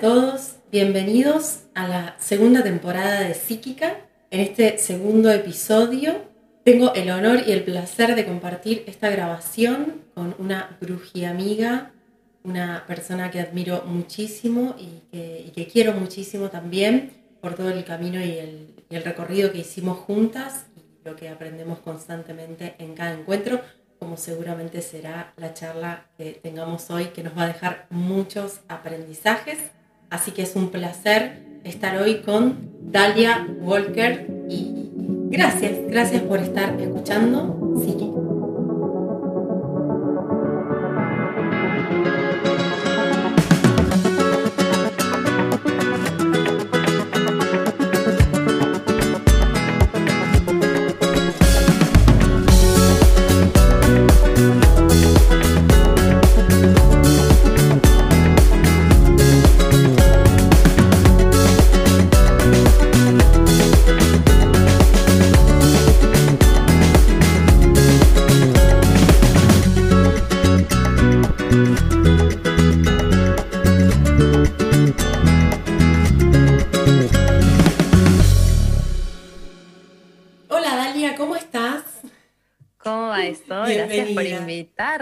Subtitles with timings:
[0.00, 3.98] todos, bienvenidos a la segunda temporada de Psíquica.
[4.30, 6.22] En este segundo episodio
[6.64, 11.92] tengo el honor y el placer de compartir esta grabación con una bruji amiga,
[12.44, 17.10] una persona que admiro muchísimo y que, quiero muchísimo también
[17.42, 21.28] por todo el camino y el, y el recorrido que hicimos juntas y lo que
[21.28, 23.60] aprendemos constantemente en cada encuentro
[23.98, 29.58] como seguramente será la charla que tengamos hoy, que nos va a dejar muchos aprendizajes.
[30.10, 34.90] Así que es un placer estar hoy con Dalia Walker y
[35.30, 37.56] gracias, gracias por estar escuchando.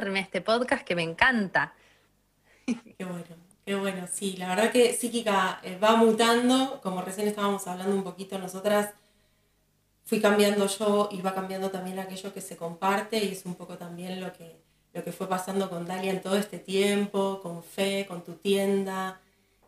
[0.07, 1.75] Este podcast que me encanta.
[2.67, 3.25] Qué bueno,
[3.65, 8.05] qué bueno, sí, la verdad que Psíquica eh, va mutando, como recién estábamos hablando un
[8.05, 8.91] poquito nosotras,
[10.05, 13.77] fui cambiando yo y va cambiando también aquello que se comparte y es un poco
[13.77, 14.61] también lo que,
[14.93, 19.21] lo que fue pasando con Dalia en todo este tiempo, con Fe, con tu tienda.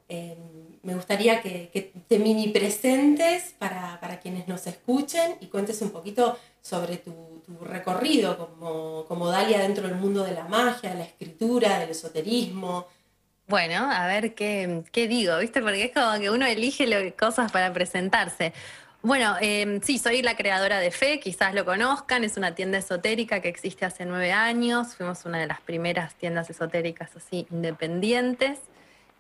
[0.09, 0.39] Em,
[0.83, 6.39] me gustaría que, te mini presentes para, para, quienes nos escuchen y cuentes un poquito
[6.61, 11.79] sobre tu, recorrido como, como, Dalia dentro del mundo de la magia, de la escritura,
[11.79, 12.87] del esoterismo.
[13.47, 15.61] Bueno, a ver qué, qué digo, ¿viste?
[15.61, 18.53] Porque es como que uno elige cosas para presentarse.
[19.03, 23.41] Bueno, em, sí, soy la creadora de Fe, quizás lo conozcan, es una tienda esotérica
[23.41, 28.59] que existe hace nueve años, fuimos una de las primeras tiendas esotéricas así independientes.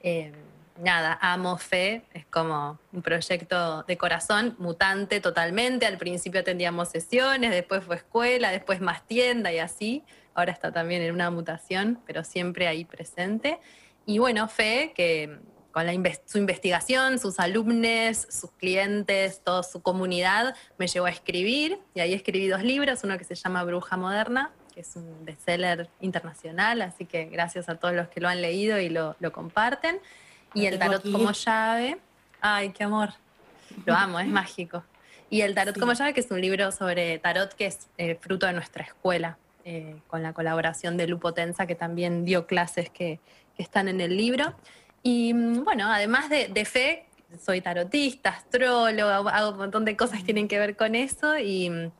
[0.02, 0.32] Em,
[0.80, 5.86] nada, amo fe, es como un proyecto de corazón mutante totalmente.
[5.86, 10.04] Al principio atendíamos sesiones, después fue escuela, después más tienda y así.
[10.34, 13.58] Ahora está también en una mutación, pero siempre ahí presente.
[14.06, 15.38] Y bueno, fe, que
[15.72, 15.86] con
[16.26, 21.78] su investigación, sus alumnos, sus clientes, toda su comunidad, me llevó a escribir.
[21.94, 25.88] Y ahí escribí dos libros, uno que se llama Bruja Moderna, que es un bestseller
[26.00, 30.00] internacional, así que gracias a todos los que lo han leído y lo, lo comparten.
[30.54, 31.98] Y el tarot como llave.
[32.40, 33.10] Ay, qué amor.
[33.86, 34.82] Lo amo, es mágico.
[35.28, 38.46] Y el tarot como llave, que es un libro sobre tarot que es eh, fruto
[38.46, 43.20] de nuestra escuela, eh, con la colaboración de Lupo Tensa, que también dio clases que,
[43.58, 44.54] están en el libro.
[45.02, 47.04] Y mm, bueno, además de, fe,
[47.44, 51.36] soy tarotista, astróloga, hago un montón de cosas que tienen que ver con eso.
[51.36, 51.92] Y mm,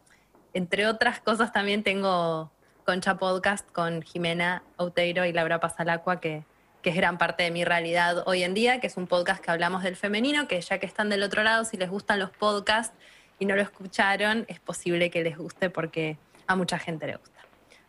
[0.55, 2.51] entre otras cosas también tengo
[2.87, 6.45] Concha Podcast con Jimena Outeiro y Laura Pasalacua, que
[6.83, 9.51] que es gran parte de mi realidad hoy en día, que es un podcast que
[9.51, 12.95] hablamos del femenino, que ya que están del otro lado, si les gustan los podcasts
[13.39, 17.41] y no lo escucharon, es posible que les guste porque a mucha gente le gusta.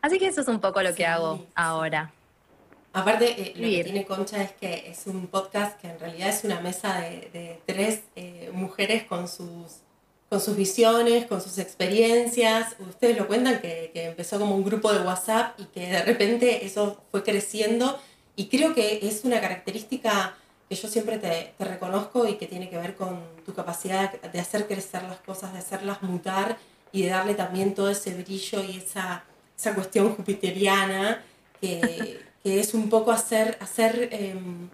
[0.02, 2.12] Así que eso es un poco lo que hago ahora.
[2.94, 6.44] Aparte, eh, lo que tiene Concha es que es un podcast que en realidad es
[6.44, 9.78] una mesa de, tres eh, mujeres con sus,
[10.28, 12.76] con sus visiones, con sus experiencias.
[12.80, 16.66] Ustedes lo cuentan que, que empezó como un grupo de WhatsApp y que de repente
[16.66, 17.98] eso fue creciendo
[18.36, 20.36] y creo que es una característica
[20.70, 24.68] que yo siempre te, reconozco y que tiene que ver con tu capacidad de hacer
[24.68, 26.58] crecer las cosas, de hacerlas mutar
[26.94, 29.26] y de darle también todo ese brillo y esa,
[29.58, 31.22] esa cuestión jupiteriana
[31.60, 34.70] que, que, es un poco hacer, hacer em,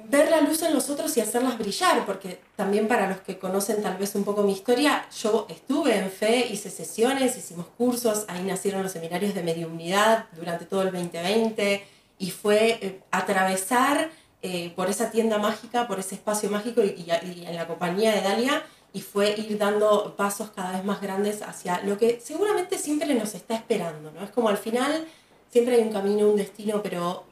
[0.00, 3.80] ver la luz en los otros y hacerlas brillar, porque también para los que conocen
[3.80, 8.42] tal vez un poco mi historia, yo estuve en fe, hice sesiones, hicimos cursos, ahí
[8.42, 14.10] nacieron los seminarios de mediunidad durante todo el 2020 y fue eh, atravesar
[14.42, 18.62] eh, por esa tienda mágica, por ese espacio mágico y, en la compañía de Dalia
[18.92, 23.34] y fue ir dando pasos cada vez más grandes hacia lo que seguramente siempre nos
[23.34, 24.22] está esperando, ¿no?
[24.22, 25.06] Es como al final
[25.50, 27.24] siempre hay un camino, un destino, pero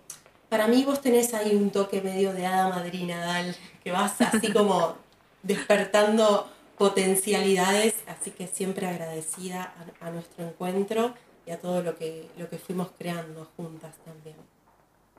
[0.49, 4.53] para mí vos tenés ahí un toque medio de hada madrina, Dal, que vas así
[4.53, 4.97] como
[5.43, 6.49] despertando
[6.79, 11.15] potencialidades, así que siempre agradecida a, a, nuestro encuentro
[11.47, 14.37] y a todo lo que, lo que fuimos creando juntas también.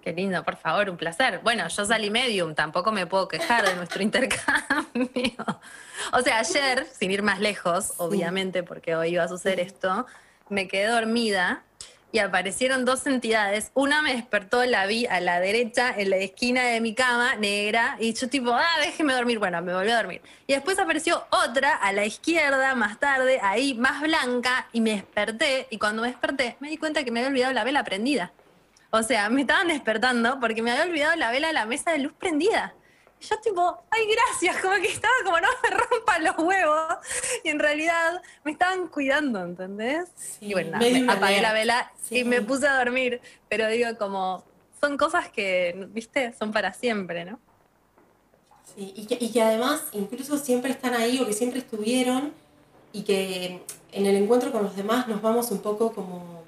[0.04, 1.40] Qué lindo, por favor, un placer.
[1.44, 5.46] Bueno, yo salí medium, tampoco me puedo quejar de nuestro intercambio.
[6.12, 10.06] O sea, ayer, sin ir más lejos, obviamente, porque hoy iba a suceder esto,
[10.50, 11.64] me quedé dormida
[12.12, 13.72] y aparecieron dos entidades.
[13.76, 17.96] Una me despertó, la vi a la derecha, en la esquina de mi cama, negra,
[17.98, 19.40] y yo tipo, ah, déjeme dormir.
[19.40, 20.22] Bueno, me volví a dormir.
[20.48, 25.68] Y después apareció otra a la izquierda, más tarde, ahí, más blanca, y me desperté.
[25.70, 28.34] Y cuando me desperté, me di cuenta que me había olvidado la vela prendida.
[28.96, 32.00] O sea, me estaban despertando porque me había olvidado la vela de la mesa de
[32.00, 32.76] luz prendida
[33.30, 36.96] yo tipo, ay, gracias, como que estaba como no me rompan los huevos.
[37.44, 40.10] Y en realidad me estaban cuidando, ¿entendés?
[40.42, 43.22] y bueno, me apagué la vela y me puse a dormir.
[43.50, 44.44] Pero digo, como,
[44.80, 47.40] son cosas que, viste, son para siempre, ¿no?
[48.76, 52.34] Sí, y que, y que además incluso siempre están ahí o que siempre estuvieron
[52.92, 56.44] y que en el encuentro con los demás nos vamos un poco como,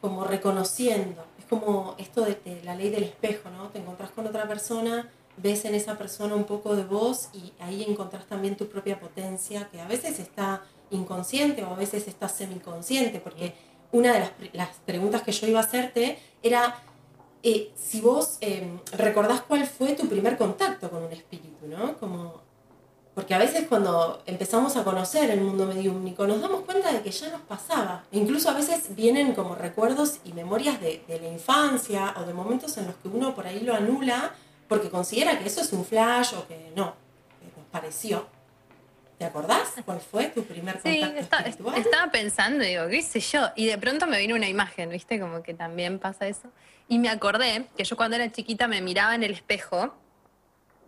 [0.00, 1.24] como reconociendo.
[1.46, 3.68] Es como esto de, de la ley del espejo, ¿no?
[3.68, 7.84] Te encontrás con otra persona ves en esa persona un poco de vos y ahí
[7.86, 13.20] encontrás también tu propia potencia, que a veces está inconsciente o a veces está semiconsciente,
[13.20, 13.54] porque
[13.92, 16.76] una de las, preguntas que yo iba a hacerte era
[17.42, 21.96] eh, si vos em, recordás cuál fue tu primer contacto con un espíritu, ¿no?
[21.98, 22.40] Como,
[23.16, 27.10] porque a veces cuando empezamos a conocer el mundo mediúmnico nos damos cuenta de que
[27.10, 28.04] ya nos pasaba.
[28.12, 32.76] incluso a veces vienen como recuerdos y memorias de, de la infancia o de momentos
[32.76, 34.34] en los que uno por ahí lo anula
[34.68, 36.94] porque considera que eso es un flash o que no,
[37.40, 38.26] que nos pareció.
[39.16, 43.64] ¿Te acordás cuál fue tu primer contacto sí, estaba pensando, digo, qué sé yo, y
[43.64, 45.18] de pronto me vino una imagen, ¿viste?
[45.18, 46.50] Como que también pasa eso.
[46.86, 49.94] Y me acordé que yo cuando era chiquita me miraba en el espejo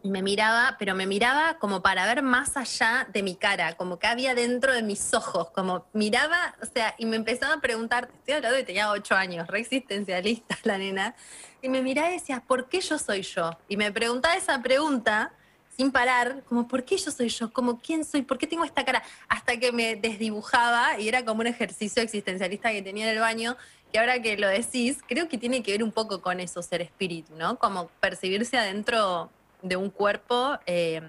[0.03, 4.07] me miraba, pero me miraba como para ver más allá de mi cara, como que
[4.07, 8.35] había dentro de mis ojos, como miraba, o sea, y me empezaba a preguntar, estoy
[8.35, 11.15] hablando de tenía ocho años, re existencialista la nena,
[11.63, 13.51] y me miraba y decía, ¿por qué yo soy yo?
[13.69, 15.33] Y me preguntaba esa pregunta
[15.77, 17.53] sin parar, como, ¿por qué yo soy yo?
[17.53, 18.23] Como, ¿quién soy?
[18.23, 19.03] ¿Por qué tengo esta cara?
[19.29, 23.57] Hasta que me desdibujaba y era como un ejercicio existencialista que tenía en el baño,
[23.93, 26.83] que ahora que lo decís, creo que tiene que ver un poco con eso, ser
[26.83, 27.59] espíritu, ¿no?
[27.59, 29.31] Como percibirse adentro
[29.63, 31.03] de un cuerpo eh,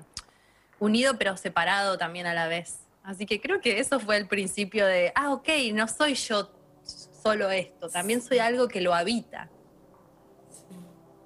[0.79, 2.79] unido pero separado también a la vez.
[3.03, 6.51] Así que creo que eso fue el principio de, ah, ok, no soy yo
[6.83, 9.49] solo esto, también soy algo que lo habita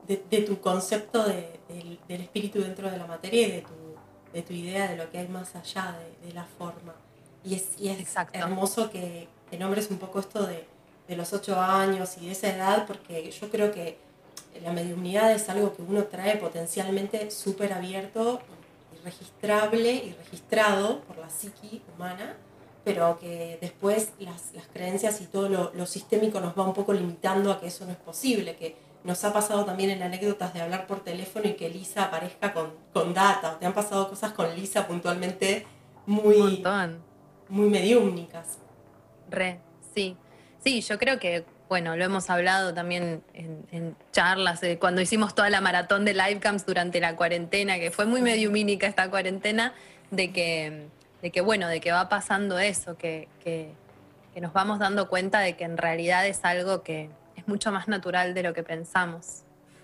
[0.07, 3.95] de, tu concepto del espíritu dentro de la materia y de tu,
[4.33, 6.95] de tu idea de lo que hay más allá de, la forma.
[7.43, 10.65] Y es, y es hermoso que, que, nombres un poco esto de,
[11.07, 13.97] de los ocho años y de esa edad, porque yo creo que
[14.61, 18.39] la mediunidad es algo que uno trae potencialmente súper abierto
[18.93, 22.35] y registrable y registrado por la psiqui humana,
[22.83, 26.93] pero que después las, las creencias y todo lo, lo, sistémico nos va un poco
[26.93, 30.61] limitando a que eso no es posible, que nos ha pasado también en anécdotas de
[30.61, 33.57] hablar por teléfono y que Lisa aparezca con, con data.
[33.59, 35.65] te han pasado cosas con Lisa puntualmente
[36.05, 36.63] muy,
[37.49, 38.59] muy mediúmnicas.
[39.29, 39.59] Re,
[39.93, 40.17] sí.
[40.63, 45.59] Sí, yo creo que, bueno, lo hemos hablado también en, charlas, cuando hicimos toda la
[45.59, 49.73] maratón de livecams durante la cuarentena, que fue muy mediumínica esta cuarentena,
[50.11, 50.85] de que,
[51.23, 53.73] de que bueno, de que va pasando eso, que, que,
[54.35, 57.87] que nos vamos dando cuenta de que en realidad es algo que, es mucho más
[57.87, 59.41] natural de lo que pensamos.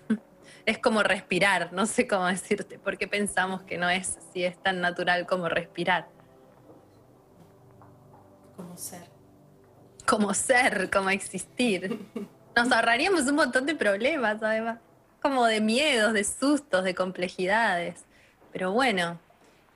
[0.64, 4.80] Es como respirar, no sé cómo decirte, porque pensamos que no es si es tan
[4.80, 6.06] natural como respirar.
[8.54, 9.19] Como ser.
[10.10, 12.00] Como ser, como existir.
[12.56, 14.80] Nos ahorraríamos un montón de problemas, además,
[15.22, 18.00] como de miedos, de sustos, de complejidades.
[18.52, 19.20] Pero bueno,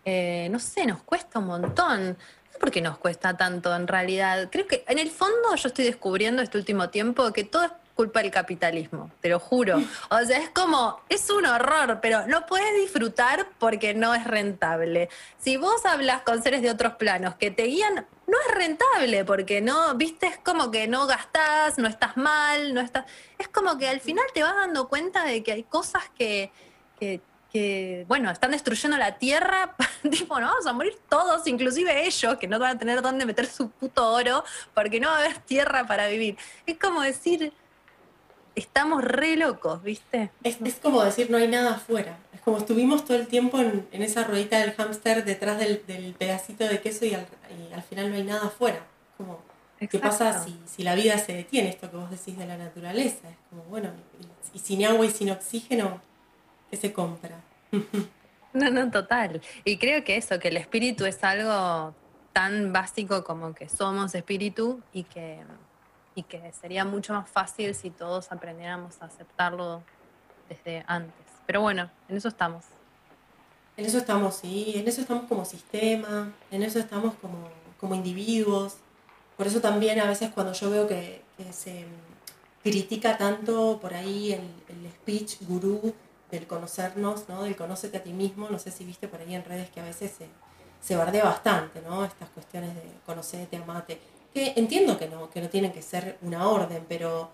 [0.05, 2.19] eh, no sé, nos cuesta un montón.
[2.59, 4.49] ¿Por qué nos cuesta tanto en realidad?
[4.51, 8.21] Creo que en el fondo yo estoy descubriendo este último tiempo que todo es culpa
[8.21, 9.81] del capitalismo, te lo juro.
[10.11, 15.09] O sea, es como, es un horror, pero no puedes disfrutar porque no es rentable.
[15.39, 19.61] Si vos hablas con seres de otros planos que te guían, no es rentable porque
[19.61, 23.05] no, viste, es como que no gastás, no estás mal, no estás...
[23.39, 26.51] Es como que al final te vas dando cuenta de que hay cosas que,
[26.99, 29.77] que bueno, están destruyendo la tierra,
[30.11, 33.47] tipo, no vamos a morir todos, inclusive ellos, que no van a tener dónde meter
[33.47, 36.37] su puto oro, porque no va a haber tierra para vivir.
[36.67, 37.53] Es como decir,
[38.55, 40.31] estamos re locos, ¿viste?
[40.43, 42.19] Es, como decir, no hay nada afuera.
[42.33, 45.79] Es como estuvimos todo el tiempo en, esa ruedita del hámster detrás del,
[46.19, 47.27] pedacito de queso y al,
[47.89, 48.85] final no hay nada afuera.
[49.17, 49.41] Como,
[49.79, 51.69] ¿qué pasa si, si, la vida se detiene?
[51.69, 53.29] Esto que vos decís de la naturaleza.
[53.29, 53.91] Es como, bueno,
[54.53, 56.01] y sin agua y sin oxígeno,
[56.77, 57.41] se compra.
[58.53, 59.43] No, no, total.
[59.65, 61.93] Y creo que eso, que el espíritu es algo
[62.33, 65.41] tan básico como que somos espíritu y que,
[66.15, 69.83] y que sería mucho más fácil si todos aprendiéramos a aceptarlo
[70.49, 71.25] desde antes.
[71.47, 72.65] Pero bueno, en eso estamos.
[73.77, 77.49] En eso estamos, sí, en eso estamos como sistema, en eso estamos como,
[77.81, 78.77] como individuos.
[79.37, 81.85] Por eso también a veces cuando yo veo que, se
[82.63, 85.93] critica tanto por ahí el, el, speech gurú
[86.31, 87.43] del conocernos, ¿no?
[87.43, 88.49] del conócete a ti mismo.
[88.49, 90.29] No sé si viste por ahí en redes que a veces se,
[90.81, 92.05] se bardea bastante, ¿no?
[92.05, 94.01] Estas cuestiones de conocerte, amate.
[94.35, 97.31] Que entiendo que no, que no tienen que ser una orden, pero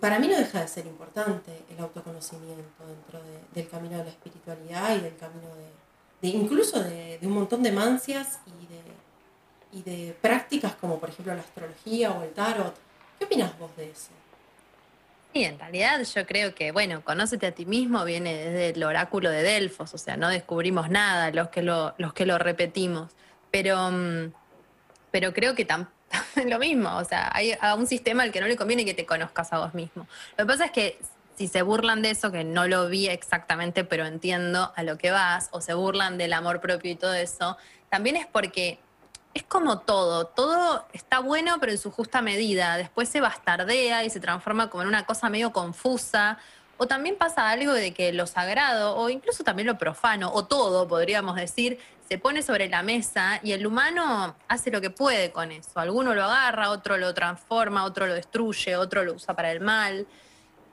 [0.00, 3.20] para mí no deja de ser importante el autoconocimiento dentro
[3.54, 5.48] del camino de la espiritualidad y del camino
[6.22, 11.34] de, incluso de, un montón de mancias y de, y de prácticas como por ejemplo
[11.34, 12.74] la astrología o el tarot.
[13.18, 14.08] ¿Qué opinas vos de eso?
[15.34, 19.30] Sí, en realidad yo creo que, bueno, conócete a ti mismo viene desde el oráculo
[19.30, 23.12] de Delfos, o sea, no descubrimos nada los que lo, los que lo repetimos,
[23.50, 24.32] pero, mm,
[25.10, 25.95] pero creo que tampoco
[26.46, 29.06] lo mismo, o sea, hay a un sistema al que no le conviene que te
[29.06, 30.06] conozcas a vos mismo.
[30.36, 30.98] Lo que pasa es que
[31.36, 35.10] si se burlan de eso, que no lo vi exactamente, pero entiendo a lo que
[35.10, 37.58] vas, o se burlan del amor propio y todo eso,
[37.90, 38.78] también es porque
[39.34, 42.78] es como todo, todo está bueno, pero en su justa medida.
[42.78, 46.38] Después se bastardea y se transforma como en una cosa medio confusa.
[46.78, 50.86] O también pasa algo de que lo sagrado, o incluso también lo profano, o todo,
[50.86, 51.78] podríamos decir,
[52.08, 55.80] se pone sobre la mesa y el humano hace lo que puede con eso.
[55.80, 60.06] Alguno lo agarra, otro lo transforma, otro lo destruye, otro lo usa para el mal.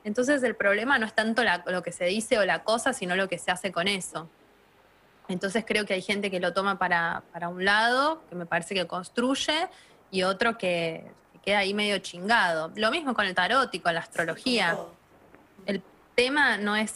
[0.03, 3.29] Entonces el problema no es tanto lo que se dice o la cosa, sino lo
[3.29, 4.29] que se hace con eso.
[5.27, 8.85] Entonces creo que hay gente que lo toma para, un lado, que me parece que
[8.85, 9.69] construye,
[10.11, 12.71] y otro que, que queda ahí medio chingado.
[12.75, 14.77] Lo mismo con el tarot y con la astrología.
[16.15, 16.93] El tema no es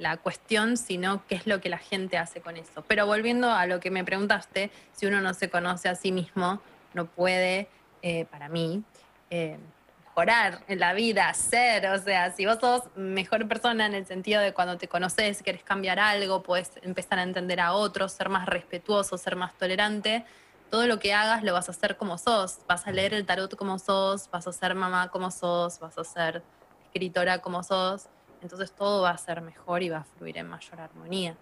[0.00, 2.82] la cuestión, sino qué es lo que la gente hace con eso.
[2.88, 6.60] Pero volviendo a lo que me preguntaste, si uno no se conoce a sí mismo,
[6.92, 7.68] no puede,
[8.02, 8.82] eh, para mí,
[9.30, 9.58] eh,
[10.04, 14.40] mejorar en la vida, ser, o sea, si vos sos mejor persona en el sentido
[14.42, 18.46] de cuando te conoces, querés cambiar algo, puedes empezar a entender a otros, ser más
[18.46, 20.24] respetuoso, ser más tolerante,
[20.68, 23.54] todo lo que hagas lo vas a hacer como sos, vas a leer el tarot
[23.54, 26.42] como sos, vas a ser mamá como sos, vas a ser
[26.86, 28.08] escritora como sos,
[28.42, 31.36] entonces todo va a ser mejor y va a fluir en mayor armonía.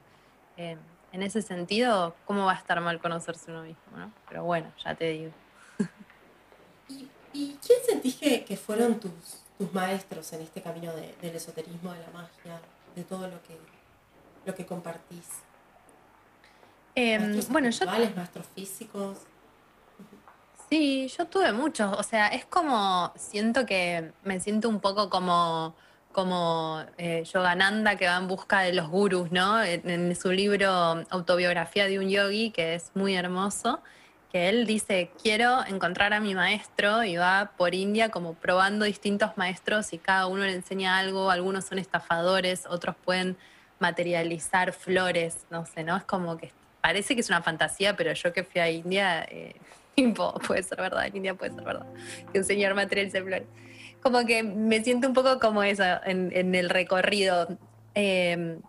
[0.57, 0.77] Eh,
[1.13, 3.97] en ese sentido, ¿cómo va a estar mal conocerse uno mismo?
[3.97, 4.13] ¿no?
[4.29, 5.33] Pero bueno, ya te digo.
[7.33, 9.13] ¿Y, quién sentís que, fueron tus,
[9.59, 12.61] tus, maestros en este camino del esoterismo, de la magia,
[12.95, 13.59] de todo lo que,
[14.45, 15.27] lo que compartís?
[16.95, 17.87] Eh, bueno, yo...
[17.87, 19.19] maestros físicos.
[20.71, 25.77] Sí, yo tuve muchos, o sea, es como, siento que me siento un poco como
[26.17, 29.63] como eh, Yogananda que va en busca de los gurus, ¿no?
[29.63, 30.67] En, su libro
[31.11, 33.83] Autobiografía de un yogi, que es muy hermoso,
[34.33, 39.37] que él dice, quiero encontrar a mi maestro y va por India como probando distintos
[39.37, 43.37] maestros y cada uno le enseña algo, algunos son estafadores, otros pueden
[43.79, 45.99] materializar flores, no sé, ¿no?
[45.99, 49.55] Es como que parece que es una fantasía, pero yo que fui a India, eh,
[50.47, 51.85] puede ser verdad, en India puede ser verdad,
[52.33, 53.66] que un señor materialice flores
[54.07, 57.59] como que me siento un poco como eso en, el recorrido.
[57.93, 58.61] Em,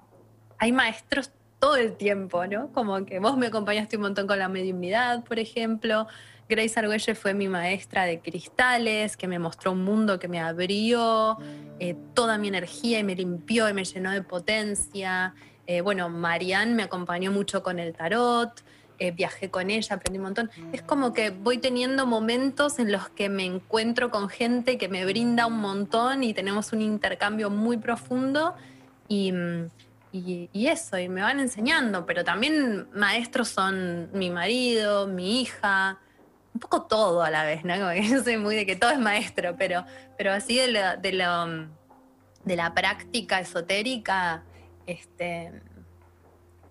[0.57, 2.71] hay maestros todo el tiempo, ¿no?
[2.71, 6.07] Como que vos me acompañaste un montón con la mediunidad, por ejemplo.
[6.49, 11.37] Grace Argüelles fue mi maestra de cristales, que me mostró un mundo que me abrió
[11.79, 15.35] eh, toda mi energía y me limpió y me llenó de potencia.
[15.67, 18.63] Eh, bueno, Marianne me acompañó mucho con el tarot.
[18.99, 20.49] Eh, viajé con ella, aprendí un montón.
[20.71, 25.05] Es como que voy teniendo momentos en los que me encuentro con gente que me
[25.05, 28.55] brinda un montón y tenemos un intercambio muy profundo
[29.07, 29.31] y,
[30.11, 35.99] y, eso, y me van enseñando, pero también maestros son mi marido, mi hija,
[36.55, 37.75] un poco todo a la vez, ¿no?
[37.75, 39.85] Como que yo soy muy de que todo es maestro, pero,
[40.17, 41.67] pero así de, de, lo,
[42.45, 44.43] de la práctica esotérica,
[44.87, 45.51] este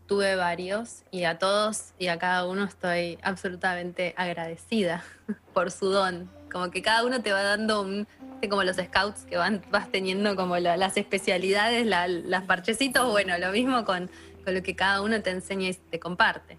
[0.07, 5.05] tuve varios y a todos y a cada uno estoy absolutamente agradecida
[5.55, 6.31] por su don.
[6.51, 8.07] Como que cada uno te va dando un,
[8.49, 13.85] como los scouts que van, vas teniendo como las especialidades, las parchecitos, bueno, lo mismo
[13.85, 14.11] con,
[14.47, 16.57] lo que cada uno te enseña y te comparte.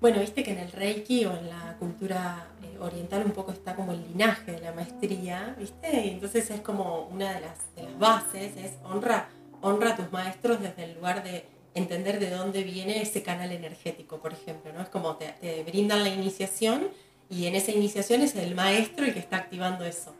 [0.00, 3.76] Bueno, viste que en el Reiki o en la cultura eh, oriental un poco está
[3.76, 6.10] como el linaje de la maestría, ¿viste?
[6.10, 9.28] Entonces es como una de las, de las bases, es honra,
[9.60, 11.44] honra a tus maestros desde el lugar de
[11.74, 14.82] entender de dónde viene ese canal energético, por ejemplo, ¿no?
[14.82, 16.88] Es como te, brindan la iniciación
[17.28, 20.14] y en esa iniciación es el maestro el que está activando eso.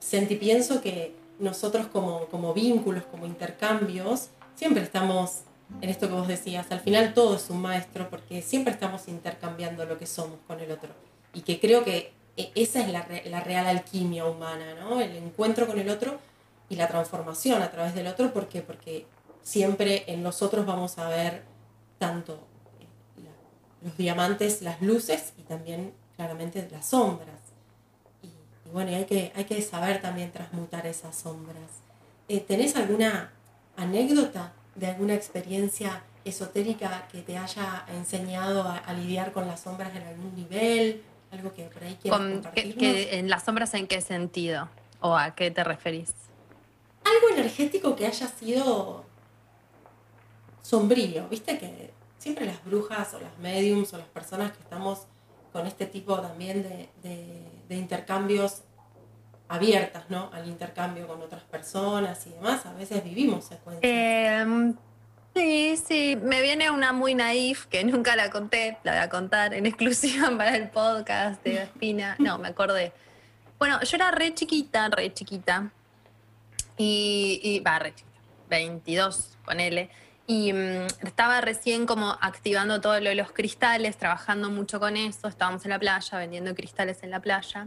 [0.00, 5.42] Sentí, pienso que nosotros como, como vínculos, como intercambios, siempre estamos
[5.80, 9.84] en esto que vos decías, al final todo es un maestro porque siempre estamos intercambiando
[9.84, 10.90] lo que somos con el otro.
[11.32, 15.00] Y que creo que e, esa es la, la real alquimia humana, ¿no?
[15.00, 16.18] El encuentro con el otro
[16.68, 18.62] y la transformación a través del otro, ¿por qué?
[18.62, 19.06] Porque
[19.50, 21.42] siempre en nosotros vamos a ver
[21.98, 22.38] tanto
[23.82, 27.40] los diamantes, las luces y también claramente las sombras.
[28.22, 28.28] Y,
[28.70, 31.82] bueno, hay que, hay que saber también transmutar esas sombras.
[32.28, 33.32] Eh, ¿Tenés alguna
[33.76, 40.02] anécdota de alguna experiencia esotérica que te haya enseñado a, lidiar con las sombras en
[40.02, 41.02] algún nivel?
[41.32, 42.20] Algo que por ahí quieras
[42.54, 44.68] ¿En las sombras en qué sentido?
[45.00, 46.12] ¿O a qué te referís?
[47.04, 49.09] Algo energético que haya sido
[50.70, 55.06] sombrío, viste que siempre las brujas o las mediums o las personas que estamos
[55.52, 56.62] con este tipo también
[57.02, 58.62] de, intercambios
[59.48, 60.30] abiertas, ¿no?
[60.32, 63.82] Al intercambio con otras personas y demás, a veces vivimos secuencias.
[63.82, 64.76] Em,
[65.34, 69.54] sí, sí, me viene una muy naif que nunca la conté, la voy a contar
[69.54, 72.14] en exclusiva para el podcast de Espina.
[72.20, 72.92] No, me acordé.
[73.58, 75.72] Bueno, yo era re chiquita, re chiquita.
[76.76, 79.90] Y va, re chiquita, 22, ponele.
[80.30, 85.26] Y mm, estaba recién como activando todo lo de los cristales, trabajando mucho con eso.
[85.26, 87.66] Estábamos en la playa, vendiendo cristales en la playa.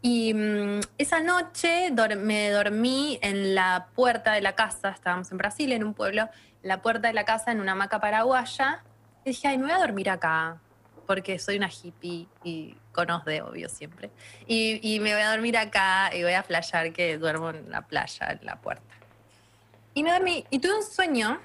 [0.00, 5.72] Y mm, esa noche me dormí en la puerta de la casa, estábamos en Brasil,
[5.72, 6.28] en un pueblo,
[6.62, 8.84] la puerta de la casa en una hamaca paraguaya.
[9.24, 10.56] Y dije, ay, me voy a dormir acá,
[11.04, 14.12] porque soy una hippie y conozco de obvio siempre.
[14.46, 17.82] Y, y, me voy a dormir acá y voy a flashear que duermo en la
[17.82, 18.94] playa, en la puerta.
[19.94, 21.40] Y me dormí, y tuve un sueño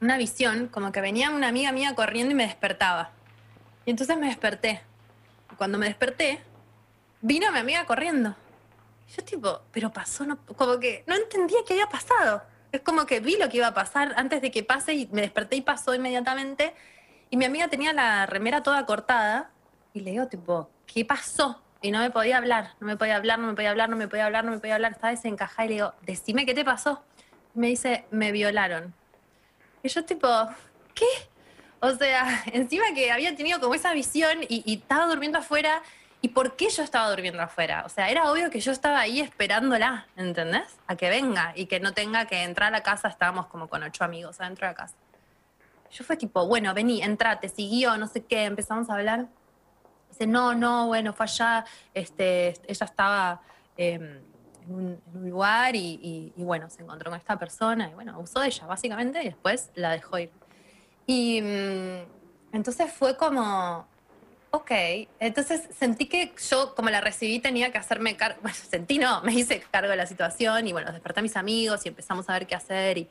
[0.00, 3.10] una visión, como que venía una amiga mía corriendo y me despertaba.
[3.84, 4.82] Y entonces me desperté.
[5.52, 6.40] Y cuando me desperté,
[7.20, 8.36] vino mi amiga corriendo.
[9.16, 12.42] Yo tipo, pero pasó, no, como que no entendía qué había pasado.
[12.70, 15.22] Es como que vi lo que iba a pasar antes de que pase y me
[15.22, 16.74] desperté y pasó inmediatamente.
[17.30, 19.50] Y mi amiga tenía la remera toda cortada
[19.94, 21.62] y le digo tipo, ¿qué pasó?
[21.80, 24.08] Y no me podía hablar, no me podía hablar, no me podía hablar, no me
[24.08, 24.92] podía hablar, no me podía hablar.
[24.92, 27.02] Estaba desencajada y le digo, decime qué te pasó.
[27.54, 28.94] Y me dice, me violaron.
[29.82, 30.28] Y yo tipo,
[30.94, 31.06] ¿qué?
[31.80, 35.82] O sea, encima que había tenido como esa visión y, estaba durmiendo afuera.
[36.20, 37.84] ¿Y por qué yo estaba durmiendo afuera?
[37.86, 40.76] O sea, era obvio que yo estaba ahí esperándola, ¿entendés?
[40.88, 43.06] A que venga y que no tenga que entrar a la casa.
[43.06, 44.96] Estábamos como con ocho amigos adentro de la casa.
[45.92, 49.26] Yo fue tipo, bueno, vení, entrate, siguió, no sé qué, empezamos a hablar.
[50.10, 53.40] Dice, no, no, bueno, fue allá, este, ella estaba
[53.76, 54.20] em,
[54.68, 58.66] en un, lugar y, bueno, se encontró con esta persona y bueno, abusó de ella
[58.66, 60.30] básicamente y después la dejó ir.
[61.06, 63.86] Y mm, entonces fue como,
[64.50, 64.70] ok,
[65.20, 69.32] entonces sentí que yo como la recibí tenía que hacerme cargo, bueno, sentí no, me
[69.32, 72.46] hice cargo de la situación y bueno, desperté a mis amigos y empezamos a ver
[72.46, 73.08] qué hacer y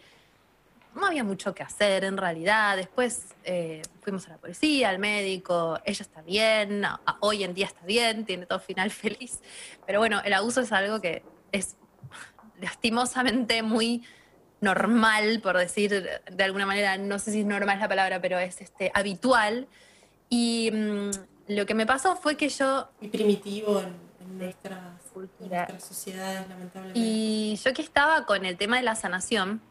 [0.98, 2.76] no había mucho que hacer en realidad.
[2.76, 6.84] Después eh, fuimos a la policía, al médico, ella está bien,
[7.20, 9.40] hoy en día está bien, tiene todo final feliz.
[9.86, 11.76] Pero bueno, el abuso es algo que es
[12.60, 14.04] lastimosamente muy
[14.62, 18.62] normal, por decir de alguna manera, no sé si es normal la palabra, pero es
[18.62, 19.68] este, habitual.
[20.30, 21.10] Y mm,
[21.50, 22.90] lo que me pasó fue que yo...
[23.00, 24.08] Y primitivo en,
[24.38, 24.80] nuestras,
[25.80, 27.00] sociedades, lamentablemente.
[27.00, 29.62] Y yo que estaba con el tema de la sanación,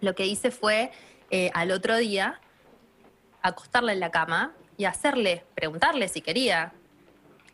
[0.00, 0.92] lo que hice fue
[1.30, 2.40] eh, al otro día
[3.42, 6.72] acostarle en la cama y hacerle, preguntarle si quería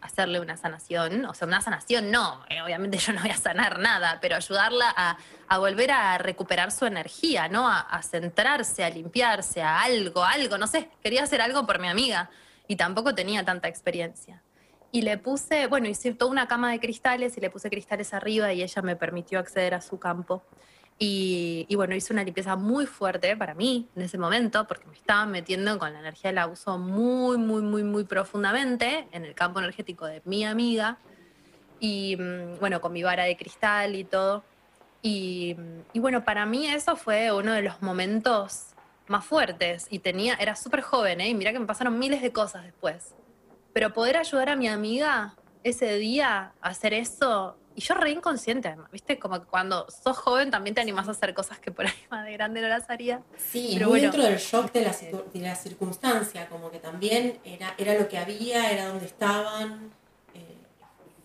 [0.05, 3.79] hacerle una sanación, o sea, una sanación no, eh, obviamente yo no voy a sanar
[3.79, 5.17] nada, pero ayudarla a,
[5.59, 7.69] volver a recuperar su energía, ¿no?
[7.69, 12.29] A, centrarse, a limpiarse, a algo, algo, no sé, quería hacer algo por mi amiga
[12.67, 14.43] y tampoco tenía tanta experiencia.
[14.93, 18.53] Y le puse, bueno, hice toda una cama de cristales y le puse cristales arriba
[18.53, 20.45] y ella me permitió acceder a su campo.
[20.99, 25.27] Y, bueno, hice una limpieza muy fuerte para mí en ese momento, porque me estaba
[25.27, 30.07] metiendo con la energía del abuso muy, muy, muy, muy profundamente en el campo energético
[30.07, 30.99] de mi amiga.
[31.81, 34.45] Y mm, bueno, con mi vara de cristal y todo.
[35.03, 35.57] Y,
[35.95, 38.69] bueno, para mí eso fue uno de los momentos
[39.09, 39.89] más fuertes.
[39.91, 41.29] Y tenía, era súper joven, ¿eh?
[41.29, 43.15] Y mira que me pasaron miles de cosas después.
[43.73, 48.69] Pero poder ayudar a mi amiga ese día a hacer eso y yo re inconsciente,
[48.69, 49.19] además, ¿viste?
[49.19, 52.25] Como que cuando sos joven también te animás a hacer cosas que por ahí más
[52.25, 53.21] de grande no las haría.
[53.37, 57.75] Sí, pero muy dentro del shock de la, de la, circunstancia, como que también era,
[57.77, 59.91] era lo que había, era donde estaban.
[60.35, 60.57] Eh,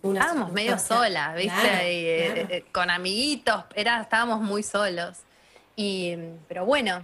[0.04, 1.68] estábamos medio solas, ¿viste?
[1.84, 5.20] Eh, eh, con amiguitos, era, estábamos muy solos.
[5.76, 7.04] Y, pero bueno,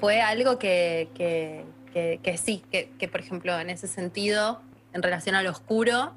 [0.00, 4.62] fue algo que, que, que, que sí, que por ejemplo en ese sentido,
[4.92, 6.14] en relación al oscuro,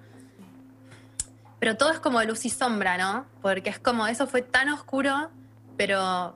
[1.60, 3.26] pero todo es como luz y sombra, ¿no?
[3.42, 5.32] Porque es como, eso fue tan oscuro,
[5.76, 6.36] pero,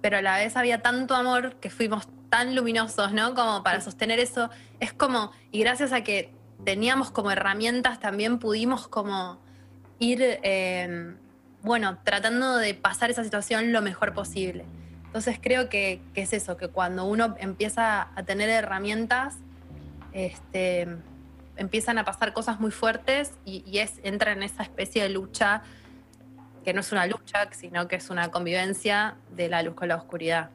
[0.00, 3.34] pero a la vez había tanto amor que fuimos tan luminosos, ¿no?
[3.34, 4.50] Como para sostener eso.
[4.80, 6.34] Es como, y gracias a que
[6.64, 9.38] teníamos como herramientas, también pudimos como
[9.98, 11.16] ir, em,
[11.62, 14.64] bueno, tratando de pasar esa situación lo mejor posible.
[15.06, 19.36] Entonces creo que, que, es eso, que cuando uno empieza a tener herramientas,
[20.12, 20.88] este,
[21.60, 25.62] empiezan a pasar cosas muy fuertes y, es, entra en esa especie de lucha
[26.64, 29.96] que no es una lucha, sino que es una convivencia de la luz con la
[29.96, 30.50] oscuridad.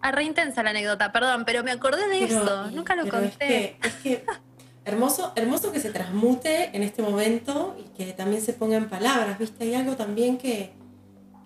[0.00, 3.76] Ah, re intensa la anécdota, perdón, pero me acordé de eso, nunca lo conté.
[3.82, 4.24] Es que,
[4.86, 9.38] hermoso, hermoso que se transmute en este momento y que también se ponga en palabras,
[9.38, 9.64] ¿viste?
[9.64, 10.72] Hay algo también que,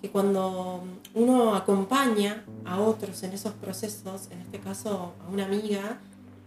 [0.00, 5.98] que cuando uno acompaña a otros en esos procesos, en este caso a una amiga,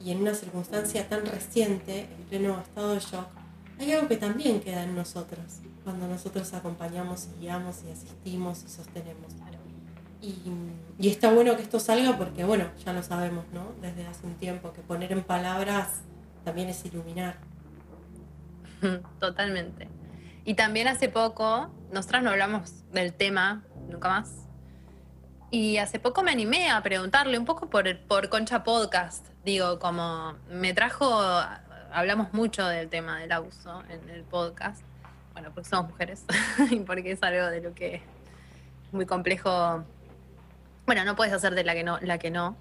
[0.03, 3.27] y en una circunstancia tan reciente, en pleno estado de shock,
[3.79, 8.69] hay algo que también queda en nosotros, cuando nosotros acompañamos y guiamos y asistimos y
[8.69, 9.33] sostenemos.
[10.21, 10.41] Y,
[10.99, 13.73] y, está bueno que esto salga porque, bueno, ya lo sabemos, ¿no?
[13.81, 15.99] Desde hace un tiempo, que poner en palabras
[16.45, 17.35] también es iluminar.
[19.19, 19.89] Totalmente.
[20.45, 24.42] Y también hace poco, nosotras no hablamos del tema, nunca más.
[25.53, 29.23] Y hace poco me animé a preguntarle un poco por, por Concha Podcast.
[29.45, 31.21] Digo, como me trajo,
[31.91, 34.81] hablamos mucho del tema del abuso en el podcast.
[35.33, 36.25] Bueno, porque somos mujeres
[36.71, 38.01] y porque es algo de lo que es
[38.93, 39.85] muy complejo.
[40.87, 42.57] Bueno, no puedes hacer de la que no, la que no.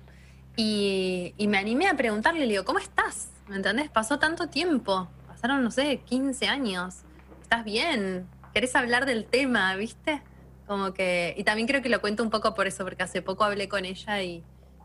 [0.57, 3.31] Y, y me animé a preguntarle, le digo, ¿cómo estás?
[3.49, 3.89] ¿Me entendés?
[3.89, 5.09] Pasó tanto tiempo.
[5.29, 7.05] Pasaron, no sé, 15 años
[7.41, 10.21] estás bien, querés hablar del tema, ¿viste?
[10.73, 13.45] Como que, y también creo que lo cuento un poco por eso, porque hace poco
[13.45, 14.43] hablé con ella y,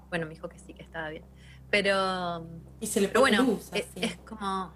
[0.09, 1.23] bueno, me dijo que sí, que estaba bien.
[1.69, 2.45] Pero,
[2.81, 4.73] y se le pero bueno, es, como,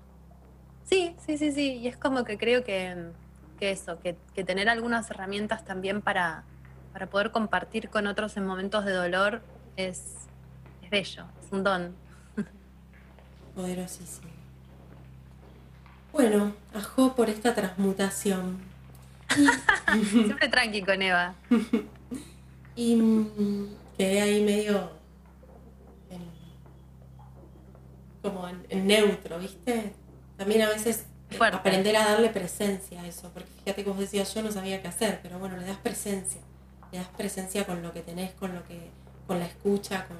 [0.86, 3.10] sí, sí, sí, sí, y es como que creo que,
[3.60, 6.46] que eso, que, que, tener algunas herramientas también para,
[6.94, 9.42] para poder compartir con otros en momentos de dolor
[9.76, 10.14] es,
[10.82, 11.94] es bello, es un don.
[13.56, 14.30] Poderosísimo.
[16.14, 18.71] Bueno, ajo por esta transmutación.
[20.12, 21.36] Siempre tranqui con Eva.
[22.76, 23.68] y mm,
[23.98, 25.02] quedé ahí medio
[28.22, 29.94] como en, neutro, ¿viste?
[30.38, 31.06] También a veces
[31.52, 34.88] aprender a darle presencia a eso, porque fíjate que vos decías yo no sabía qué
[34.88, 36.42] hacer, pero bueno, le das presencia,
[36.92, 38.90] le das presencia con lo que tenés, con lo que,
[39.28, 40.18] con la escucha, con,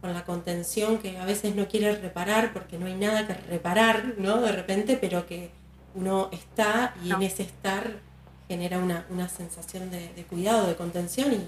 [0.00, 4.14] con la contención que a veces no quiere reparar porque no hay nada que reparar,
[4.18, 4.40] ¿no?
[4.40, 5.50] De repente, pero que
[5.94, 8.00] uno está y en ese estar
[8.50, 11.38] genera una, sensación de, cuidado, de contención y,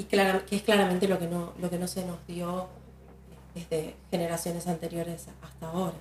[0.00, 2.68] y, que es claramente lo que, no, lo que no se nos dio
[3.56, 5.96] desde generaciones anteriores hasta ahora.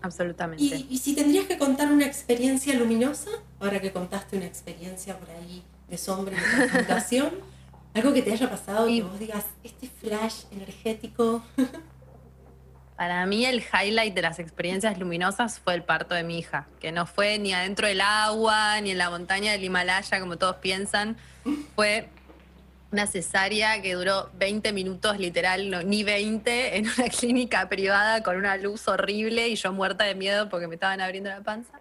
[0.00, 0.64] Absolutamente.
[0.64, 5.28] Y, y si tendrías que contar una experiencia luminosa, ahora que contaste una experiencia por
[5.32, 7.34] ahí de sombra y de transmutación,
[7.92, 11.42] algo que te haya pasado y que vos digas, este flash energético.
[13.00, 16.92] Para mí el highlight de las experiencias luminosas fue el parto de mi hija, que
[16.92, 21.16] no fue ni adentro del agua, ni en la montaña del Himalaya, como todos piensan.
[21.74, 22.10] Fue
[22.92, 28.58] una cesárea que duró 20 minutos, literal, ni 20, en una clínica privada con una
[28.58, 31.80] luz horrible y yo muerta de miedo porque me estaban abriendo la panza.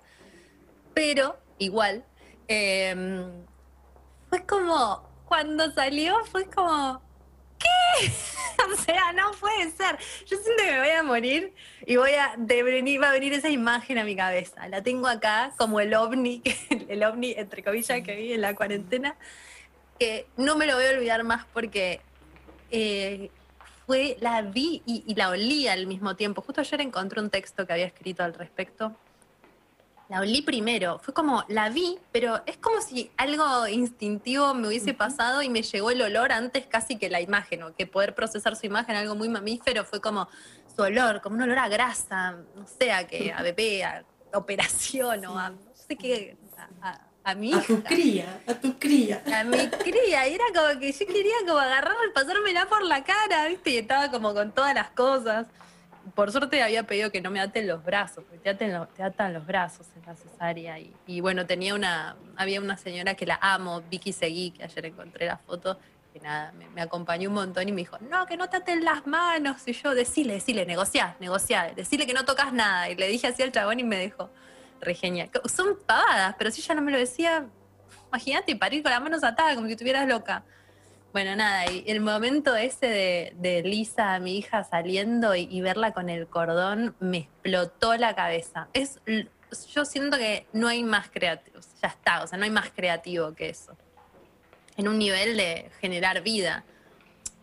[0.93, 2.05] Pero, igual,
[2.47, 3.25] em,
[4.29, 7.01] fue como cuando salió fue como,
[7.59, 8.11] ¿qué?
[8.73, 9.97] o sea, no puede ser.
[10.25, 11.53] Yo siento que me voy a morir
[11.85, 14.67] y voy a venir, va a venir esa imagen a mi cabeza.
[14.67, 16.41] La tengo acá como el ovni,
[16.87, 19.15] el ovni entre comillas que vi en la cuarentena,
[19.99, 22.01] que no me lo voy a olvidar más porque
[22.71, 23.29] eh,
[23.85, 26.41] fue, la vi y, y la olí al mismo tiempo.
[26.41, 28.95] Justo ayer encontré un texto que había escrito al respecto
[30.09, 30.99] la olí primero.
[30.99, 35.61] Fue como, la vi, pero es como si algo instintivo me hubiese pasado y me
[35.61, 39.15] llegó el olor antes casi que la imagen, o que poder procesar su imagen, algo
[39.15, 40.27] muy mamífero, fue como
[40.75, 45.25] su olor, como un olor a grasa, no sé, a que a bebé, a operación
[45.25, 46.35] o a no sé qué,
[46.81, 49.21] a, a, mi A tu cría, a tu cría.
[49.31, 53.03] A mi cría, y era como que yo quería como agarrarla y pasármela por la
[53.03, 53.69] cara, ¿viste?
[53.69, 55.45] Y estaba como con todas las cosas
[56.19, 59.34] por suerte había pedido que no me aten los brazos, porque te, aten te atan
[59.34, 60.75] los brazos en la cesárea.
[61.08, 65.27] Y, bueno, tenía una, había una señora que la amo, Vicky Seguí, que ayer encontré
[65.27, 65.79] la foto,
[66.12, 69.08] que nada, me, acompañó un montón y me dijo, no, que no te aten las
[69.08, 69.65] manos.
[69.65, 72.89] Y yo, decile, decile, negociá, negociá, decile que no tocas nada.
[72.89, 74.29] Y le dije así al chabón y me dijo,
[74.82, 75.29] re genial.
[75.45, 77.45] Son pavadas, pero si ella no me lo decía,
[78.10, 80.43] imagínate parir con las manos atadas, como si estuvieras loca.
[81.11, 86.27] Bueno, nada, y el momento ese de, Lisa, mi hija, saliendo y, verla con el
[86.27, 88.67] cordón, me explotó la cabeza.
[88.73, 88.99] Es,
[89.73, 93.33] yo siento que no hay más creativo, ya está, o sea, no hay más creativo
[93.33, 93.75] que eso.
[94.77, 96.63] En un nivel de generar vida.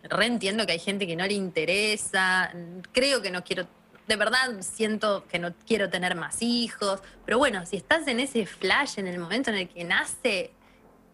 [0.03, 2.53] Reentiendo que hay gente que no le interesa,
[2.93, 3.67] creo que no quiero,
[4.07, 8.45] de verdad siento que no quiero tener más hijos, pero bueno, si estás en ese
[8.45, 10.53] flash, en el momento en el que nace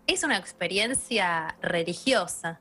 [0.07, 2.59] es una experiencia religiosa.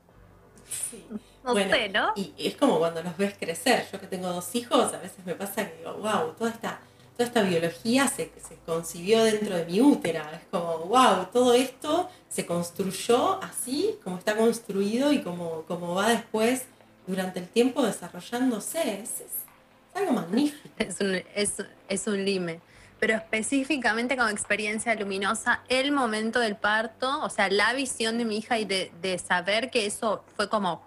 [0.89, 1.03] Sí.
[1.43, 2.13] No sé, ¿no?
[2.15, 3.85] Y es como cuando los ves crecer.
[3.91, 6.79] Yo que tengo dos hijos, a veces me pasa que digo, wow, toda esta,
[7.17, 10.31] toda esta biología se, se concibió dentro de mi útera.
[10.33, 16.09] Es como, wow, todo esto se construyó así, como está construido y como, como va
[16.11, 16.63] después
[17.07, 19.01] durante el tiempo desarrollándose.
[19.01, 20.69] Es, es algo magnífico.
[20.77, 21.55] Es un, es,
[21.89, 22.61] es un lime
[23.03, 28.37] pero específicamente como experiencia luminosa, el momento del parto, o sea, la visión de mi
[28.37, 30.81] hija y de, de, saber que eso fue como,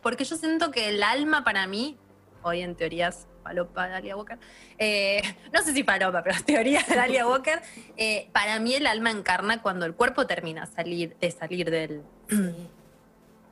[0.00, 1.98] porque yo siento que el alma para mí,
[2.40, 4.38] hoy en teorías palopa de Dalia Walker,
[4.78, 5.20] eh,
[5.52, 7.60] no sé si palopa, pero teoría de Dalia Walker,
[7.98, 12.02] eh, para mí el alma encarna cuando el cuerpo termina salir, de salir del...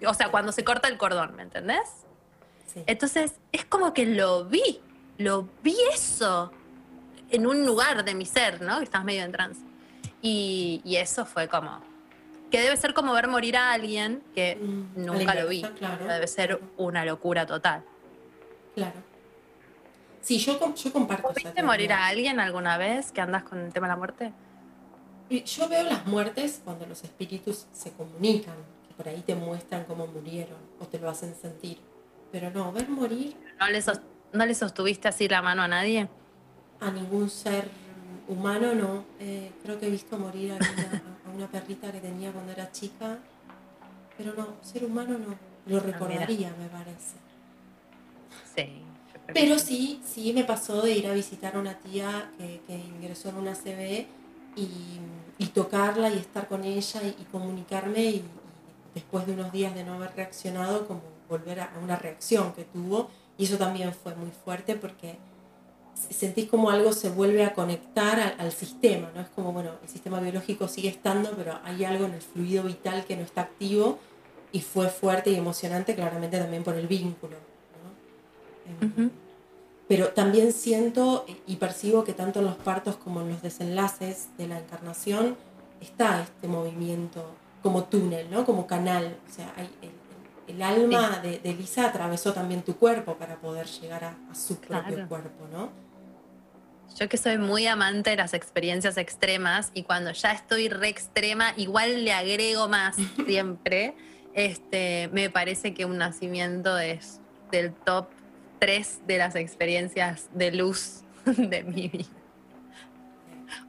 [0.06, 2.06] O sea, cuando se corta el cordón, ¿me entendés?
[2.72, 2.84] Sí.
[2.86, 4.80] Entonces, es como que lo vi,
[5.18, 6.54] lo vi eso
[7.30, 8.78] en un lugar de mi ser, ¿no?
[8.78, 9.60] Que estás medio en trance.
[10.22, 11.80] Y, y, eso fue como.
[12.50, 15.62] Que debe ser como ver morir a alguien que mm, nunca lo vi.
[15.62, 16.06] Claro.
[16.06, 17.84] Debe ser una locura total.
[18.74, 19.08] Claro.
[20.22, 21.32] Sí, yo, yo comparto.
[21.34, 24.32] ¿Viste morir a alguien alguna vez que andas con el tema de la muerte?
[25.30, 28.54] Yo veo las muertes cuando los espíritus se comunican,
[28.88, 31.78] que por ahí te muestran cómo murieron o te lo hacen sentir.
[32.32, 33.36] Pero no, ver morir.
[33.60, 33.82] ¿No le,
[34.32, 36.08] ¿No le sostuviste así la mano a nadie?
[36.80, 37.68] A ningún ser
[38.28, 39.04] humano, no.
[39.18, 42.70] Eh, creo que he visto morir a una, a una, perrita que tenía cuando era
[42.70, 43.18] chica,
[44.16, 45.48] pero no, ser humano no.
[45.66, 47.16] Lo recordaría, me parece.
[48.54, 48.82] Sí.
[49.34, 53.28] Pero sí, sí me pasó de ir a visitar a una tía que, que ingresó
[53.28, 54.06] en una CB
[54.56, 54.68] y,
[55.36, 58.24] y, tocarla y estar con ella y, y comunicarme y,
[58.94, 62.64] después de unos días de no haber reaccionado, como volver a, a una reacción que
[62.64, 63.10] tuvo.
[63.36, 65.18] Y eso también fue muy fuerte porque
[66.10, 69.20] sentís como algo se vuelve a conectar al, al, sistema, ¿no?
[69.20, 73.04] Es como, bueno, el sistema biológico sigue estando, pero hay algo en el fluido vital
[73.04, 73.98] que no está activo
[74.52, 77.36] y fue fuerte y emocionante claramente también por el vínculo,
[78.80, 78.86] ¿no?
[78.86, 79.10] uh -huh.
[79.88, 84.46] Pero también siento y percibo que tanto en los partos como en los desenlaces de
[84.46, 85.36] la encarnación
[85.80, 87.24] está este movimiento
[87.62, 88.44] como túnel, ¿no?
[88.44, 91.28] Como canal, o sea, hay el, el alma sí.
[91.28, 95.08] de, de, Lisa atravesó también tu cuerpo para poder llegar a, a su propio claro.
[95.08, 95.87] cuerpo, ¿no?
[96.98, 101.54] Yo que soy muy amante de las experiencias extremas y cuando ya estoy re extrema,
[101.56, 103.94] igual le agrego más siempre.
[104.34, 107.20] Este, me parece que un nacimiento es
[107.52, 108.08] del top
[108.58, 112.08] 3 de las experiencias de luz de mi vida.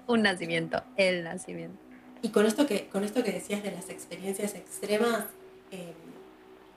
[0.08, 1.78] Un nacimiento, el nacimiento.
[2.24, 5.26] Y con esto que, con esto que decías de las experiencias extremas,
[5.72, 5.94] eh,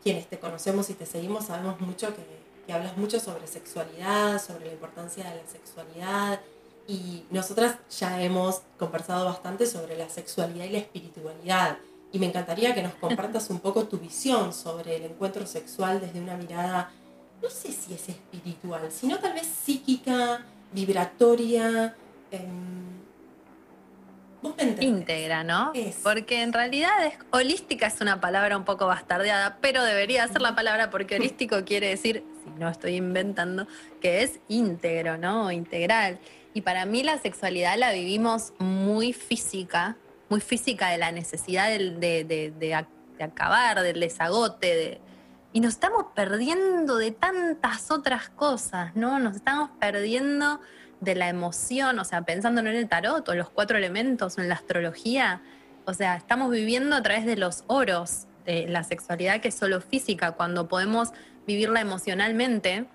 [0.02, 4.66] quienes te conocemos y te seguimos sabemos mucho que que hablas mucho sobre sexualidad, sobre
[4.66, 6.40] la importancia de la sexualidad
[6.87, 11.79] y nosotras ya hemos conversado bastante sobre la sexualidad y la espiritualidad
[12.12, 16.20] y me encantaría que nos compartas un poco tu visión sobre el encuentro sexual desde
[16.20, 16.92] una mirada,
[17.42, 21.96] no sé si es espiritual, sino tal vez psíquica, vibratoria.
[22.31, 22.48] Eh,
[24.81, 25.72] íntegra, ¿no?
[25.74, 25.96] Es.
[26.02, 30.55] Porque en realidad es, holística es una palabra un poco bastardeada, pero debería ser la
[30.55, 33.66] palabra porque holístico quiere decir, si no estoy inventando,
[34.00, 35.50] que es íntegro, ¿no?
[35.50, 36.18] Integral.
[36.55, 39.96] Y para mí la sexualidad la vivimos muy física,
[40.28, 42.52] muy física de la necesidad de, de, de,
[43.18, 45.00] de acabar, del desagote, de,
[45.52, 49.18] y nos estamos perdiendo de tantas otras cosas, ¿no?
[49.18, 50.61] Nos estamos perdiendo
[51.02, 54.54] de la emoción, o sea, pensando en el tarot o los cuatro elementos en la
[54.54, 55.42] astrología,
[55.84, 59.80] o sea, estamos viviendo a través de los oros, de la sexualidad que es solo
[59.80, 61.10] física, cuando podemos
[61.44, 62.86] vivirla emocionalmente,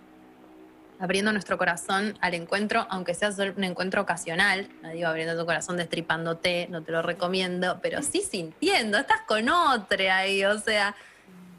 [0.99, 5.45] abriendo nuestro corazón al encuentro, aunque sea solo un encuentro ocasional, no digo abriendo tu
[5.45, 10.95] corazón destripándote, no te lo recomiendo, pero sí sintiendo, estás con otra ahí, o sea,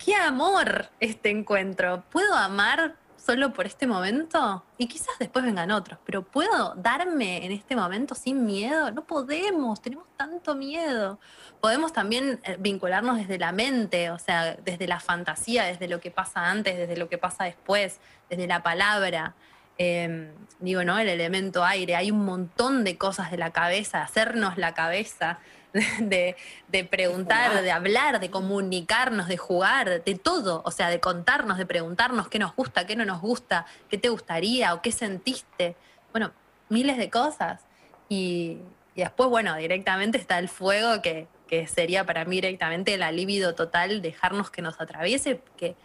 [0.02, 2.04] qué amor este encuentro.
[2.11, 2.96] ¿Puedo amar
[3.29, 8.14] solo por este momento y quizás después vengan otros, pero ¿puedo darme en este momento
[8.14, 8.91] sin miedo?
[8.91, 11.21] No podemos, tenemos tanto miedo.
[11.61, 16.11] Podemos también eh, vincularnos desde la mente, o sea, desde la fantasía, desde lo que
[16.11, 19.35] pasa antes, desde lo que pasa después, desde la palabra.
[19.77, 20.99] Eh, digo, ¿no?
[20.99, 25.38] El elemento aire, hay un montón de cosas de la cabeza, hacernos la cabeza,
[26.00, 26.37] de,
[26.68, 31.66] de preguntar, de, hablar, de comunicarnos, de jugar, de todo, o sea, de contarnos, de
[31.66, 35.76] preguntarnos qué nos gusta, qué no nos gusta, qué te gustaría o qué sentiste.
[36.12, 36.33] Bueno,
[36.68, 37.61] miles de cosas.
[38.09, 38.59] Y,
[38.94, 43.54] y después, bueno, directamente está el fuego que, que, sería para mí directamente el alivio
[43.54, 45.76] total, dejarnos que nos atraviese, que,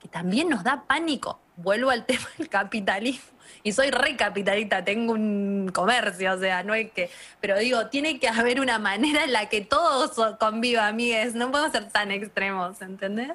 [0.00, 1.40] que también nos da pánico.
[1.58, 6.72] Vuelvo al tema del capitalismo y soy re capitalista, tengo un comercio, o sea, no
[6.72, 11.34] hay que, pero digo, tiene que haber una manera en la que todos convivan, amigues,
[11.34, 13.32] no podemos ser tan extremos, ¿entendés?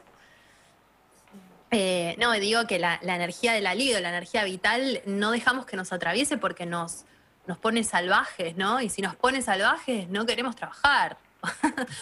[1.72, 5.92] Eh, no, digo que la, energía del alivio, la energía vital, no dejamos que nos
[5.92, 7.06] atraviese porque nos,
[7.48, 8.80] nos pone salvajes, ¿no?
[8.80, 11.18] Y si nos pone salvajes, no queremos trabajar.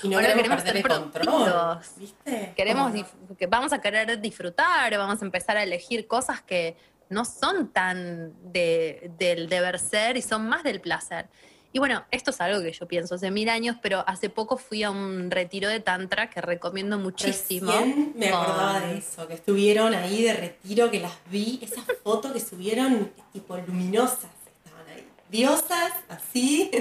[0.03, 2.53] Y no, queremos, perder control, ¿viste?
[2.55, 2.91] Queremos,
[3.37, 6.75] que vamos a querer disfrutar, vamos a empezar a elegir cosas que
[7.09, 11.27] no son tan del deber ser y son más del placer.
[11.73, 14.83] Y bueno, esto es algo que yo pienso hace mil años, pero hace poco fui
[14.83, 17.71] a un retiro de Tantra que recomiendo muchísimo.
[18.15, 22.41] me acordaba de eso, que estuvieron ahí de retiro, que las vi, esas fotos que
[22.41, 24.31] subieron tipo luminosas
[24.65, 25.07] estaban ahí.
[25.29, 26.71] Diosas, así.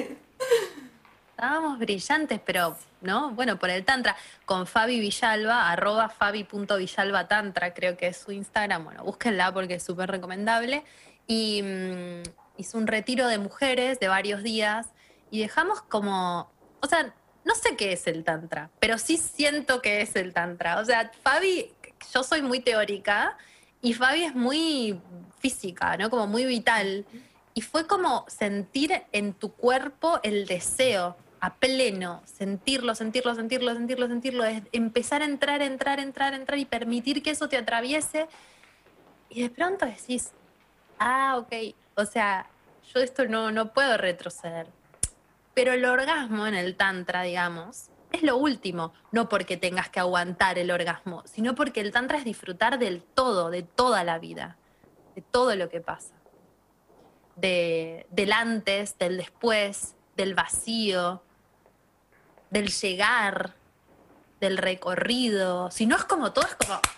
[1.40, 3.30] Estábamos brillantes, pero, ¿no?
[3.30, 8.84] Bueno, por el Tantra, con Fabi Villalba, arroba fabi.villalba Tantra, creo que es su Instagram.
[8.84, 10.84] Bueno, búsquenla porque es súper recomendable.
[11.26, 11.62] Y.
[11.62, 12.22] Mm,
[12.60, 14.88] hizo un retiro de mujeres de varios días
[15.30, 16.50] y dejamos como,
[16.80, 20.78] o sea, no sé qué es el tantra, pero sí siento que es el tantra.
[20.78, 21.72] O sea, Fabi,
[22.12, 23.36] yo soy muy teórica
[23.80, 25.00] y Fabi es muy
[25.38, 26.10] física, ¿no?
[26.10, 27.06] Como muy vital.
[27.54, 34.08] Y fue como sentir en tu cuerpo el deseo a pleno, sentirlo, sentirlo, sentirlo, sentirlo,
[34.08, 38.28] sentirlo, es empezar a entrar, entrar, entrar, entrar y permitir que eso te atraviese.
[39.30, 40.32] Y de pronto decís,
[40.98, 42.46] ah, ok, o sea,
[42.92, 44.66] yo esto no, no puedo retroceder.
[45.54, 50.58] Pero el orgasmo en el tantra, digamos, es lo último, no porque tengas que aguantar
[50.58, 54.56] el orgasmo, sino porque el tantra es disfrutar del todo, de toda la vida,
[55.14, 56.14] de todo lo que pasa.
[57.36, 61.22] De, del antes, del después, del vacío,
[62.50, 63.54] del llegar,
[64.40, 65.70] del recorrido.
[65.70, 66.80] Si no es como todo, es como...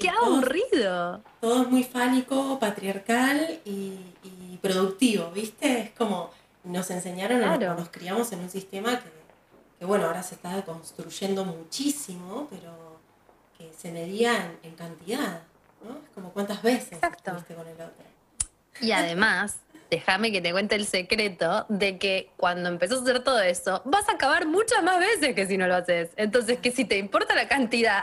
[0.00, 1.22] ¡Qué aburrido!
[1.40, 3.98] Todo, es muy fálico, patriarcal y,
[4.62, 5.80] productivo, ¿viste?
[5.80, 6.30] Es como
[6.62, 9.00] nos enseñaron, nos criamos en un sistema
[9.78, 13.00] que, bueno, ahora se está construyendo muchísimo, pero
[13.58, 15.42] que se medía en, cantidad,
[15.82, 15.96] ¿no?
[15.96, 18.11] Es como cuántas veces estuviste con el otro.
[18.80, 23.40] Y además, déjame que te cuente el secreto de que cuando empezás a hacer todo
[23.42, 26.10] eso, vas a acabar muchas más veces que si no lo haces.
[26.16, 28.02] Entonces, que si te importa la cantidad,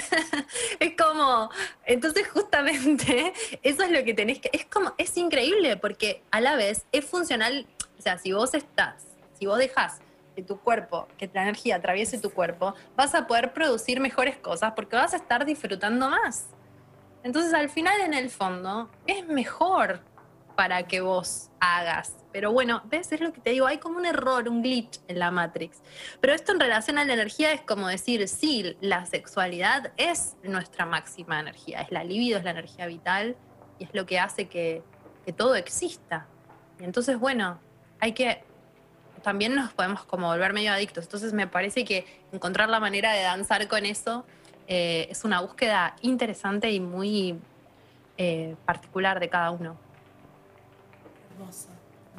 [0.78, 1.50] es como,
[1.86, 3.32] entonces justamente
[3.62, 7.06] eso es lo que tenés que, es como, es increíble porque a la vez es
[7.06, 7.66] funcional,
[7.98, 9.04] o sea, si vos estás,
[9.38, 10.00] si vos dejas
[10.34, 14.74] que tu cuerpo, que la energía atraviese tu cuerpo, vas a poder producir mejores cosas
[14.76, 16.44] porque vas a estar disfrutando más.
[17.26, 20.00] Entonces, al final, en el fondo, es mejor
[20.54, 22.14] para que vos hagas.
[22.30, 25.18] Pero bueno, ves, es lo que te digo, hay como un error, un glitch en
[25.18, 25.82] la Matrix.
[26.20, 30.86] Pero esto en relación a la energía es como decir, sí, la sexualidad es nuestra
[30.86, 33.36] máxima energía, es la libido, es la energía vital
[33.80, 34.84] y es lo que hace que,
[35.36, 36.28] todo exista.
[36.78, 37.58] Y entonces, bueno,
[37.98, 38.44] hay que,
[39.22, 41.06] también nos podemos como volver medio adictos.
[41.06, 44.24] Entonces me parece que encontrar la manera de danzar con eso
[44.66, 47.38] eh, es una búsqueda interesante y muy
[48.18, 49.76] eh, particular de cada uno.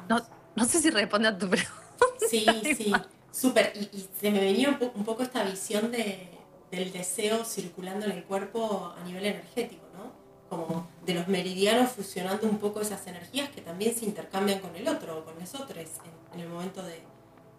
[0.08, 0.22] No,
[0.54, 1.74] no sé si responde a tu pregunta.
[2.28, 2.92] Sí, sí,
[3.30, 3.72] súper.
[3.76, 6.28] Y, se me venía un, poco esta visión de,
[6.70, 10.12] del deseo circulando en el cuerpo a nivel energético, ¿no?
[10.48, 14.88] Como de los meridianos fusionando un poco esas energías que también se intercambian con el
[14.88, 15.84] otro o con nosotros
[16.32, 16.82] en, el momento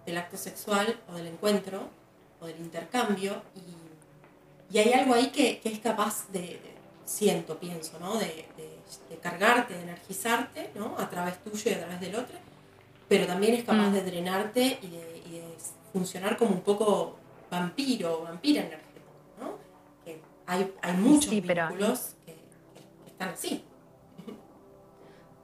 [0.06, 1.90] del acto sexual o del encuentro
[2.40, 3.42] o del intercambio.
[3.56, 3.89] Y,
[4.78, 6.60] hay algo ahí que, es capaz de,
[7.06, 8.18] siento, pienso, ¿no?
[8.18, 8.46] de
[9.10, 10.96] de cargarte, de energizarte, ¿no?
[10.98, 12.36] A través tuyo y a través del otro,
[13.08, 13.94] pero también es capaz mm.
[13.94, 15.10] de drenarte y de,
[15.92, 17.18] funcionar como un poco
[17.50, 19.58] vampiro o vampira energético, ¿no?
[20.06, 22.36] Que hay, muchos vínculos que,
[23.08, 23.66] están así.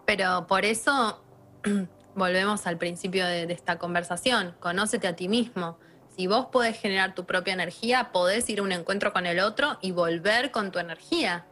[0.05, 1.19] Pero por eso
[2.15, 5.79] volvemos al principio de, de esta conversación, conócete a ti mismo.
[6.15, 9.77] Si vos podés generar tu propia energía, podés ir a un encuentro con el otro
[9.81, 11.45] y volver con tu energía.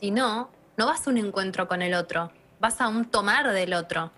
[0.00, 3.74] Si no, no vas a un encuentro con el otro, vas a un tomar del
[3.74, 4.10] otro.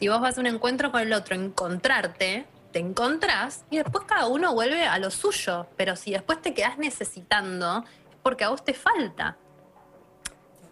[0.00, 4.26] Si vos vas a un encuentro con el otro, encontrarte, te encontrás y después cada
[4.26, 5.68] uno vuelve a lo suyo.
[5.76, 9.36] Pero si después te quedás necesitando, es porque a vos te falta.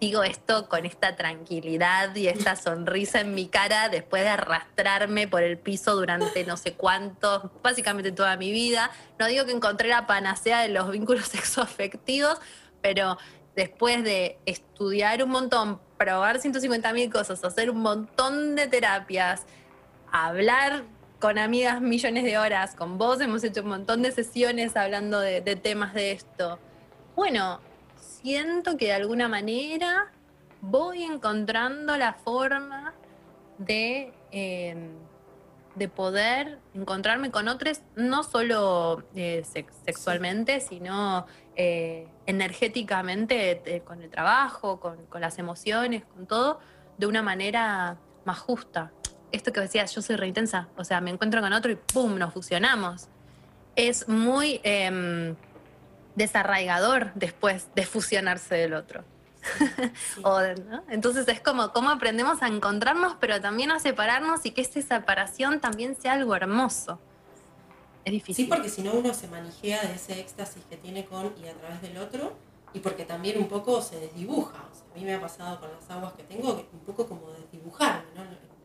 [0.00, 5.42] Digo esto con esta tranquilidad y esta sonrisa en mi cara después de arrastrarme por
[5.42, 8.90] el piso durante no sé cuánto, básicamente toda mi vida.
[9.18, 12.38] No digo que encontré la panacea de los vínculos sexoafectivos,
[12.82, 13.16] pero
[13.54, 19.46] después de estudiar un montón, probar 150 mil cosas, hacer un montón de terapias,
[20.12, 20.84] hablar
[21.18, 25.40] con amigas millones de horas, con vos hemos hecho un montón de sesiones hablando de,
[25.56, 26.58] temas de esto.
[27.14, 27.60] Bueno,
[28.26, 30.10] siento que de alguna manera
[30.60, 32.92] voy encontrando la forma
[33.56, 34.88] de, em,
[35.76, 39.44] de poder encontrarme con otros, no solo eh,
[39.84, 41.24] sexualmente, sino
[41.54, 46.58] eh, energéticamente, con el trabajo, con, las emociones, con todo,
[46.98, 48.90] de una manera más justa.
[49.30, 52.18] Esto que decías, yo soy re intensa, o sea, me encuentro con otro y ¡pum!
[52.18, 53.06] nos fusionamos.
[53.76, 55.36] Es muy em,
[56.16, 59.04] desarraigador después de fusionarse del otro.
[60.88, 65.60] Entonces es como cómo aprendemos a encontrarnos, pero también a separarnos y que esa separación
[65.60, 66.98] también sea algo hermoso.
[68.04, 68.46] Es difícil.
[68.46, 71.54] Sí, porque si no uno se manijea de ese éxtasis que tiene con y a
[71.54, 72.36] través del otro,
[72.72, 74.58] y porque también un poco se desdibuja.
[74.58, 78.04] a mí me ha pasado con las aguas que tengo, un poco como desdibujar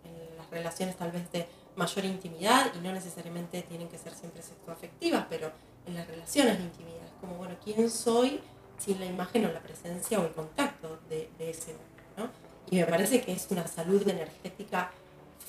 [0.03, 4.41] en las relaciones tal vez de mayor intimidad, y no necesariamente tienen que ser siempre
[4.41, 5.51] sexoafectivas, pero
[5.85, 7.10] en las relaciones de intimidad.
[7.21, 8.41] Como, bueno, ¿quién soy?
[8.83, 11.75] sin la imagen o la presencia o el contacto de, ese
[12.17, 12.31] hombre.
[12.69, 14.91] Y me parece que es una salud energética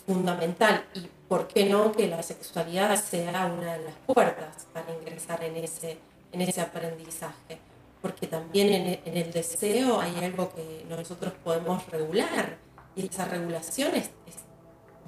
[0.07, 5.43] fundamental y por qué no que la sexualidad sea una de las puertas para ingresar
[5.45, 5.99] en ese,
[6.33, 7.59] en ese aprendizaje.
[8.01, 12.59] Porque también en, el deseo hay algo que nosotros podemos regular
[12.97, 13.93] y esa regulación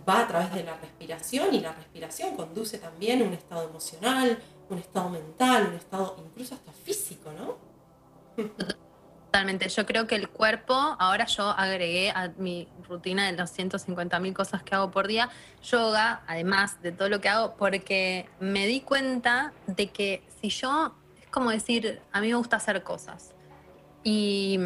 [0.09, 4.39] va a través de la respiración y la respiración conduce también a un estado emocional,
[4.69, 7.57] un estado mental, un estado incluso hasta físico, ¿no?
[9.35, 14.21] Totalmente, yo creo que el cuerpo, ahora yo agregué a mi rutina de los 150
[14.21, 15.29] mil cosas que hago por día,
[15.61, 20.95] yoga, además de todo lo que hago, porque me di cuenta de que si yo,
[21.21, 23.35] es como decir, a mí me gusta hacer cosas.
[24.05, 24.61] Y,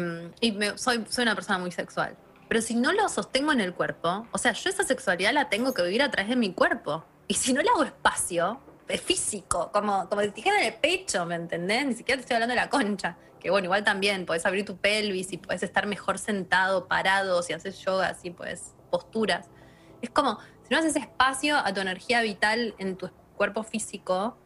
[0.75, 2.15] soy, soy una persona muy sexual,
[2.47, 5.73] pero si no lo sostengo en el cuerpo, o sea, yo esa sexualidad la tengo
[5.73, 9.71] que vivir a través de mi cuerpo, y si no le hago espacio, es físico,
[9.71, 11.85] como, como si en el pecho, ¿me entendés?
[11.85, 14.77] Ni siquiera te estoy hablando de la concha que bueno, igual también puedes abrir tu
[14.77, 19.47] pelvis y puedes estar mejor sentado, parado, si haces yoga, si puedes posturas.
[20.01, 24.37] Es como, si no haces espacio a tu energía vital en tu cuerpo físico,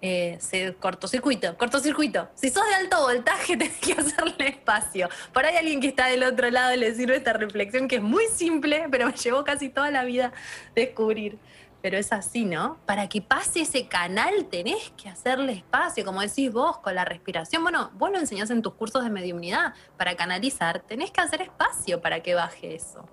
[0.00, 2.28] eh, se cortocircuito, cortocircuito.
[2.34, 5.08] Si sos de alto voltaje, tenés que hacerle espacio.
[5.32, 8.26] Por ahí alguien que está del otro lado le sirve esta reflexión que es muy
[8.26, 10.32] simple, pero me llevó casi toda la vida
[10.76, 11.38] descubrir
[11.80, 12.78] pero es así, ¿no?
[12.86, 17.62] Para que pase ese canal tenés que hacerle espacio, como decís vos, con la respiración.
[17.62, 19.74] Bueno, vos lo enseñás en tus cursos de mediunidad.
[19.96, 23.08] Para canalizar, tenés que hacer espacio para que baje eso.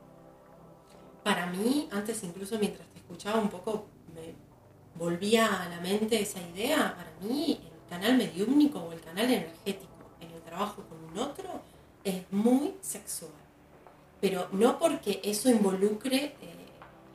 [1.24, 4.34] Para mí, antes incluso mientras te escuchaba un poco, me
[4.96, 6.96] volvía a la mente esa idea.
[6.96, 11.62] Para mí, el canal mediúnico o el canal energético en el trabajo con un otro
[12.04, 13.32] es muy sexual.
[14.22, 16.66] Pero no porque eso involucre eh,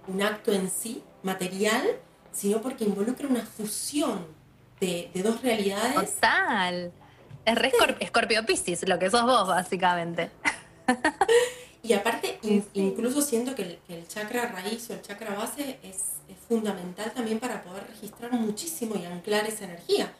[0.07, 1.85] un acto en sí, material,
[2.33, 4.27] sino porque involucra una fusión
[4.81, 6.15] de, dos realidades.
[6.15, 6.93] Total.
[7.45, 7.73] Es re
[8.07, 10.31] Scorpio Piscis, lo que sos vos, básicamente.
[11.83, 12.39] y aparte,
[12.75, 16.17] incluso siento que el, chakra raíz o el chakra base es,
[16.49, 20.13] fundamental también para poder registrar muchísimo y anclar esa energía.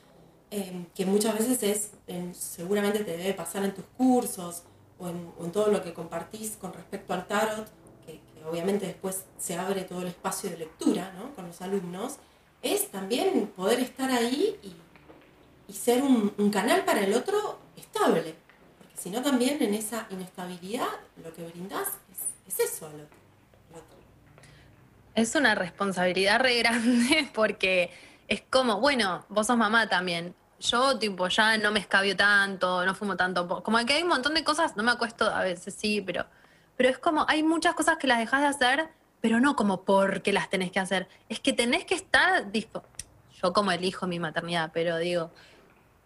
[0.53, 1.91] Em, que muchas veces es,
[2.35, 4.63] seguramente te debe pasar en tus cursos
[4.99, 7.69] o en, o en todo lo que compartís con respecto al tarot,
[8.49, 12.17] obviamente después se abre todo el espacio de lectura con los alumnos,
[12.63, 14.77] es también poder estar ahí y,
[15.73, 18.35] ser un, canal para el otro estable.
[18.77, 20.89] Porque si no también en esa inestabilidad
[21.23, 21.89] lo que brindás
[22.49, 23.17] es, eso al otro,
[25.15, 27.91] Es una responsabilidad re grande porque
[28.27, 30.35] es como, bueno, vos sos mamá también.
[30.59, 33.63] Yo, tipo, ya no me escabio tanto, no fumo tanto.
[33.63, 36.27] Como que hay un montón de cosas, no me acuesto, a veces sí, pero
[36.81, 38.89] pero es como, hay muchas cosas que las dejas de hacer,
[39.21, 41.09] pero no como porque las tenés que hacer.
[41.29, 42.89] Es que tenés que estar dispuesto.
[43.43, 45.31] Yo como elijo mi maternidad, pero digo,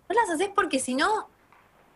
[0.09, 1.29] no las haces porque si no,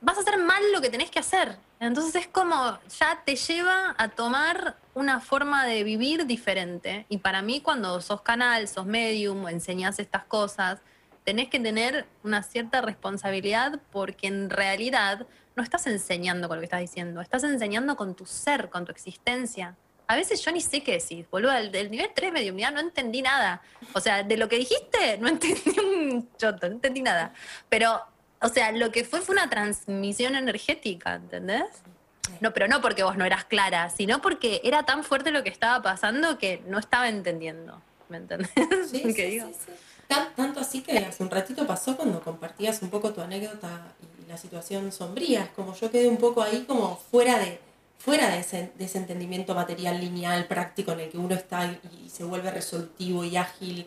[0.01, 1.59] vas a hacer mal lo que tenés que hacer.
[1.81, 7.05] Entonces es como, ya te lleva a tomar una forma de vivir diferente.
[7.09, 10.83] Y para mí cuando sos canal, sos medium, enseñás estas cosas,
[11.25, 15.27] tenés que tener una cierta responsabilidad porque en realidad
[15.59, 18.93] no estás enseñando con lo que estás diciendo, estás enseñando con tu ser, con tu
[18.93, 19.75] existencia.
[20.07, 23.61] A veces yo ni sé qué decir, boludo, del, nivel 3 mediunidad no entendí nada.
[23.93, 27.35] O sea, de lo que dijiste no entendí un choto, no entendí nada.
[27.69, 28.01] Pero,
[28.41, 31.67] o sea, lo que fue fue una transmisión energética, ¿entendés?
[32.41, 35.51] No, pero no porque vos no eras clara, sino porque era tan fuerte lo que
[35.51, 37.83] estaba pasando que no estaba entendiendo.
[38.09, 38.51] ¿Me entendés?
[38.89, 39.73] Sí, sí, sí,
[40.37, 44.37] tanto así que hace un ratito pasó cuando compartías un poco tu anécdota y la
[44.37, 45.45] situación sombría.
[45.45, 47.61] Es como yo quedé un poco ahí como fuera de,
[47.99, 52.51] fuera de ese, entendimiento material lineal, práctico en el que uno está y, se vuelve
[52.51, 53.87] resolutivo y ágil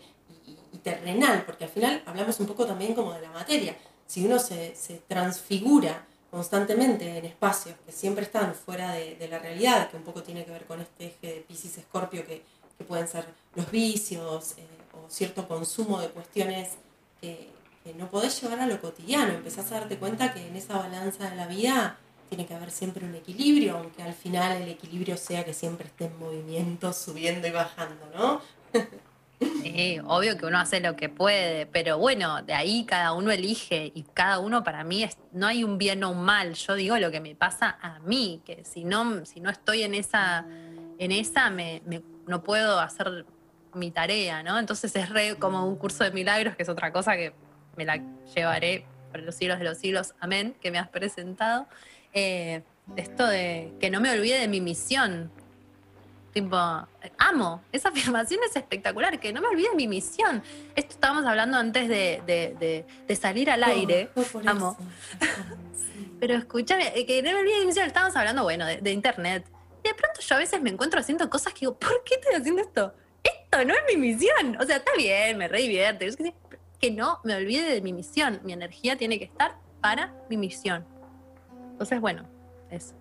[0.74, 3.76] y, terrenal, porque al final hablamos un poco también como de la materia.
[4.08, 4.74] Si uno se,
[5.08, 10.24] transfigura constantemente en espacios que siempre están fuera de, de, la realidad, que un poco
[10.24, 12.42] tiene que ver con este eje de Pisces-Escorpio que
[12.82, 13.26] que pueden ser
[13.56, 16.70] los vicios eh, o cierto consumo de cuestiones
[17.20, 17.50] que,
[17.98, 19.34] no podés llevar a lo cotidiano.
[19.34, 21.98] Empezás a darte cuenta que en esa balanza de la vida
[22.30, 26.06] tiene que haber siempre un equilibrio, aunque al final el equilibrio sea que siempre esté
[26.06, 28.42] en movimiento, subiendo y bajando, ¿no?
[29.64, 33.92] Sí, obvio que uno hace lo que puede, pero bueno, de ahí cada uno elige
[33.94, 36.54] y cada uno para mí es, no hay un bien o un mal.
[36.54, 39.96] Yo digo lo que me pasa a mí, que si no, si no estoy en
[39.96, 40.46] esa,
[41.00, 41.82] en esa me,
[42.28, 43.26] no puedo hacer
[43.74, 44.60] mi tarea, ¿no?
[44.60, 47.34] Entonces es re como un curso de milagros, que es otra cosa que
[47.76, 48.02] me la
[48.36, 51.68] llevaré por los siglos de los siglos, amén, que me has presentado.
[52.14, 52.62] Eh,
[52.96, 55.32] esto de que no me olvide de mi misión,
[56.34, 56.58] Tipo,
[57.18, 60.42] amo, esa afirmación es espectacular, que no me olvide mi misión.
[60.76, 62.86] Esto estábamos hablando antes de,
[63.20, 64.10] salir al aire.
[64.46, 64.78] amo.
[66.20, 69.46] Pero escúchame, eh, que no me olvide mi misión, estábamos hablando, bueno, de, internet.
[69.84, 72.36] Y de pronto yo a veces me encuentro haciendo cosas que digo, ¿por qué estoy
[72.36, 72.94] haciendo esto?
[73.24, 74.58] Esto no es mi misión.
[74.60, 76.12] O sea, está bien, me re divierte.
[76.82, 78.42] Que no me olvide de mi misión.
[78.44, 80.84] Mi energía tiene que estar para mi misión.
[81.72, 82.28] Entonces, bueno,
[82.72, 82.96] eso.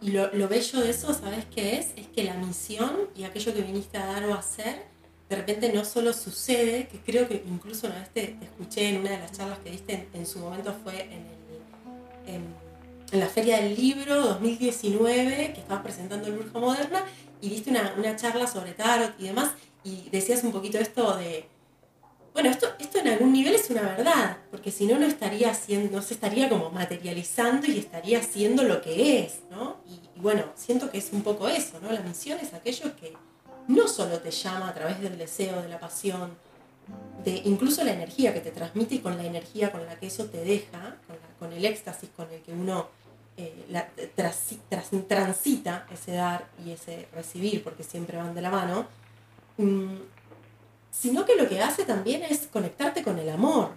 [0.00, 1.92] Y, lo, bello de eso, ¿sabes qué es?
[1.96, 4.84] Es que la misión y aquello que viniste a dar o a hacer,
[5.28, 9.10] de repente no solo sucede, que creo que incluso una vez te, escuché en una
[9.10, 11.08] de las charlas que diste en, su momento fue
[12.26, 12.58] en,
[13.12, 17.04] la Feria del Libro 2019, que estabas presentando el Bruja Moderna,
[17.40, 21.48] y diste una, una charla sobre tarot y demás, y decías un poquito esto de
[22.38, 26.00] bueno, esto, esto en algún nivel es una verdad, porque si no, no estaría haciendo,
[26.00, 29.78] se estaría como materializando y estaría haciendo lo que es, ¿no?
[29.88, 31.90] Y, bueno, siento que es un poco eso, ¿no?
[31.90, 33.12] La misión es aquello que
[33.66, 36.30] no solo te llama a través del deseo, de la pasión,
[37.24, 40.26] de incluso la energía que te transmite y con la energía con la que eso
[40.26, 40.94] te deja,
[41.40, 42.86] con, el éxtasis con el que uno
[43.36, 43.52] eh,
[44.14, 48.86] transita ese dar y ese recibir, porque siempre van de la mano,
[49.56, 49.96] mm,
[50.98, 53.70] sino que lo que hace también es conectarte con el amor,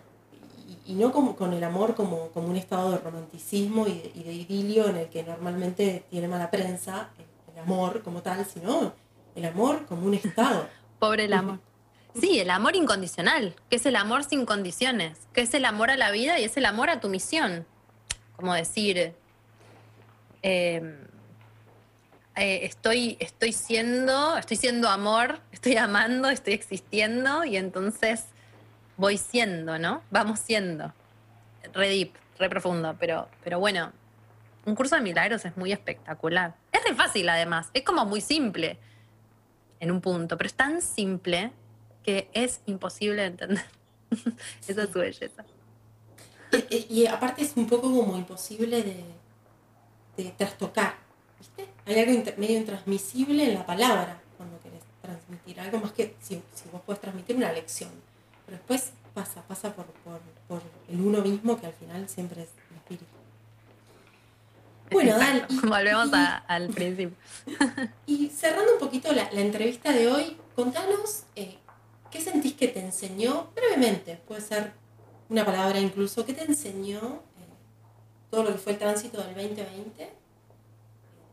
[0.87, 4.87] y, no como, con el amor como, como, un estado de romanticismo y de, idilio
[4.87, 8.93] en el que normalmente tiene mala prensa, el, amor como tal, sino
[9.35, 10.67] el amor como un estado.
[10.99, 11.59] Pobre el amor.
[12.19, 15.97] Sí, el amor incondicional, que es el amor sin condiciones, que es el amor a
[15.97, 17.67] la vida y es el amor a tu misión.
[18.35, 19.13] Como decir,
[20.41, 21.07] eh,
[22.35, 28.25] eh, estoy, estoy siendo, estoy siendo amor, estoy amando, estoy existiendo y entonces
[28.95, 30.01] voy siendo, ¿no?
[30.11, 30.93] Vamos siendo.
[31.73, 33.91] Re deep, re profundo, pero, pero bueno,
[34.65, 36.55] un curso de milagros es muy espectacular.
[36.71, 38.79] Es re fácil además, es como muy simple
[39.79, 41.51] en un punto, pero es tan simple
[42.03, 43.65] que es imposible de entender.
[44.67, 45.43] Esa es su belleza.
[46.69, 49.05] Y, aparte es un poco como imposible de,
[50.17, 50.95] de trastocar
[51.85, 56.81] hay algo medio intransmisible en la palabra cuando querés transmitir algo más que si, vos
[56.81, 57.89] podés transmitir una lección.
[58.45, 59.85] Pero después pasa, pasa por,
[60.89, 63.05] el uno mismo que al final siempre es el espíritu.
[64.91, 65.47] Bueno, Dal.
[65.63, 66.09] Volvemos
[66.47, 67.15] al principio.
[68.05, 71.57] Y cerrando un poquito la, entrevista de hoy, contanos eh,
[72.09, 74.73] qué sentís que te enseñó, brevemente, puede ser
[75.29, 77.47] una palabra incluso, qué te enseñó eh,
[78.29, 80.20] todo lo que fue el tránsito del 2020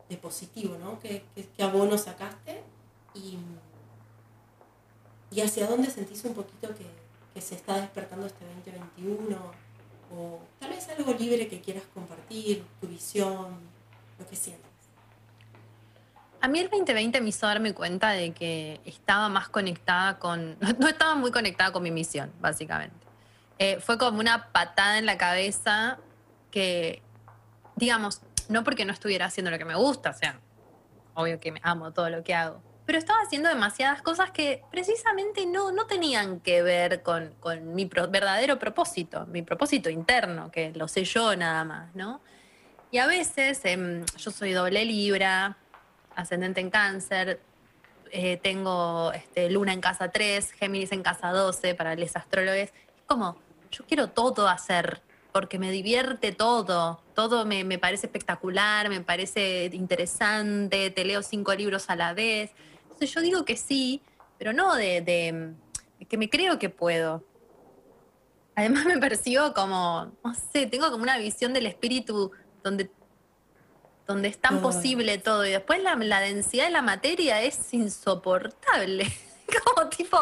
[0.09, 0.99] de positivo, ¿no?
[1.01, 1.25] ¿Qué,
[1.63, 2.63] abono sacaste?
[3.15, 3.39] Y,
[5.31, 6.99] y, hacia dónde sentís un poquito que,
[7.41, 9.37] se está despertando este 2021?
[10.13, 13.59] O tal vez algo libre que quieras compartir, tu visión,
[14.19, 14.67] lo que sientes.
[16.41, 20.89] A mí el 2020 me hizo darme cuenta de que estaba más conectada con, no
[20.89, 22.97] estaba muy conectada con mi misión, básicamente.
[23.59, 25.99] Eh, fue como una patada en la cabeza
[26.51, 27.03] que,
[27.77, 30.41] digamos, no porque no estuviera haciendo lo que me gusta, o sea,
[31.15, 35.45] obvio que me amo todo lo que hago, pero estaba haciendo demasiadas cosas que precisamente
[35.45, 37.35] no, no tenían que ver con,
[37.75, 42.23] mi verdadero propósito, mi propósito interno, que lo sé yo nada más, ¿no?
[42.91, 45.59] Y a veces em, yo soy doble libra,
[46.17, 47.41] ascendente en cáncer,
[48.11, 52.57] eh, tengo este, luna en casa 3, Géminis en casa 12 para los astrólogos.
[52.59, 52.73] Es
[53.07, 53.37] como,
[53.71, 55.03] yo quiero todo hacer,
[55.39, 61.91] porque me divierte todo, todo me, parece espectacular, me parece interesante, te leo cinco libros
[61.91, 62.51] a la vez.
[62.83, 64.03] Entonces yo digo que sí,
[64.37, 65.55] pero no de,
[66.09, 67.25] que me creo que puedo.
[68.57, 72.33] Además me percibo como, no sé, tengo como una visión del espíritu
[72.65, 72.91] donde,
[74.09, 79.07] donde es tan posible todo y después la, la densidad de la materia es insoportable.
[79.65, 80.19] como tipo,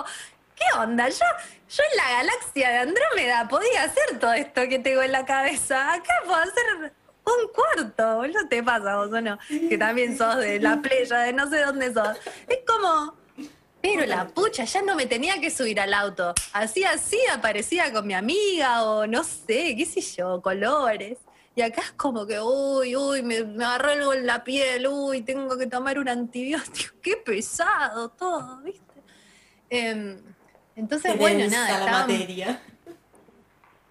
[0.57, 1.09] ¿qué onda?
[1.09, 1.25] Yo,
[1.69, 5.93] yo en la galaxia de Andrómeda podía hacer todo esto que tengo en la cabeza.
[5.93, 6.93] Acá puedo hacer
[7.25, 11.33] un cuarto, boludo, te pasa vos o no, que también sos de la playa, de
[11.33, 12.17] no sé dónde sos.
[12.49, 13.15] Es como,
[13.81, 16.35] pero la pucha, ya no me tenía que subir al auto.
[16.53, 21.19] Así, así aparecía con mi amiga o no sé, qué sé yo, colores.
[21.55, 25.23] Y acá es como que, uy, uy, me, me agarró algo en la piel, uy,
[25.23, 26.95] tengo que tomar un antibiótico.
[27.03, 29.03] Qué pesado todo, ¿viste?
[29.71, 30.21] Em,
[30.77, 31.85] entonces, bueno, nada.
[31.85, 32.61] La materia.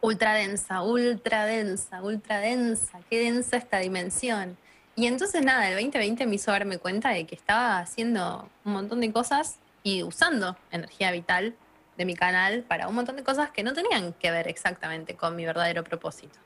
[0.01, 2.99] Ultra densa, ultra densa, ultra densa.
[3.09, 4.55] Qué densa esta dimensión.
[4.95, 9.01] Y entonces, nada, el 2020 me hizo darme cuenta de que estaba haciendo un montón
[9.01, 11.55] de cosas y usando energía vital
[11.97, 15.35] de mi canal para un montón de cosas que no tenían que ver exactamente con
[15.35, 16.39] mi verdadero propósito.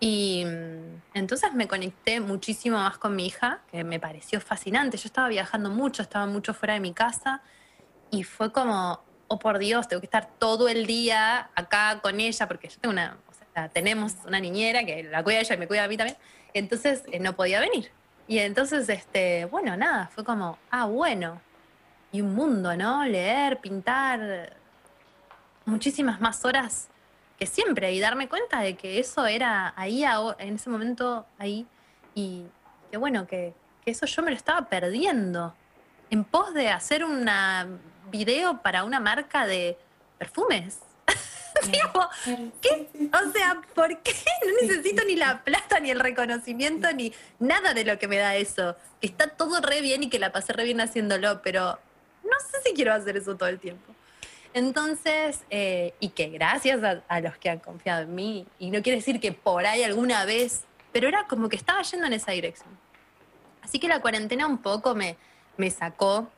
[0.00, 4.96] Y mm, entonces me conecté muchísimo más con mi hija, que me pareció fascinante.
[4.96, 7.42] Yo estaba viajando mucho, estaba mucho fuera de mi casa
[8.10, 12.48] y fue como, oh por Dios, tengo que estar todo el día acá con ella,
[12.48, 15.68] porque yo tengo una, o sea, tenemos una niñera que la cuida ella y me
[15.68, 16.18] cuida a mí también.
[16.54, 17.90] Entonces eh, no podía venir.
[18.26, 21.40] Y entonces, este, bueno, nada, fue como, ah, bueno.
[22.12, 23.04] Y un mundo, ¿no?
[23.04, 24.56] Leer, pintar,
[25.68, 26.88] muchísimas más horas
[27.38, 30.04] que siempre y darme cuenta de que eso era ahí,
[30.38, 31.66] en ese momento, ahí,
[32.14, 32.46] y
[32.90, 33.54] que bueno, que,
[33.86, 35.54] eso yo me lo estaba perdiendo
[36.10, 37.26] en pos de hacer un
[38.10, 39.78] video para una marca de
[40.18, 40.80] perfumes.
[42.60, 42.88] ¿qué?
[43.12, 44.14] O sea, ¿por qué?
[44.44, 48.36] No necesito ni la plata, ni el reconocimiento, ni nada de lo que me da
[48.36, 48.76] eso.
[49.00, 51.78] Que está todo re bien y que la pasé re bien haciéndolo, pero
[52.24, 53.94] no sé si quiero hacer eso todo el tiempo.
[54.54, 58.98] Entonces, eh, y que gracias a, los que han confiado en mí, y no quiere
[58.98, 62.70] decir que por ahí alguna vez, pero era como que estaba yendo en esa dirección.
[63.62, 65.16] Así que la cuarentena un poco me,
[65.58, 66.30] me sacó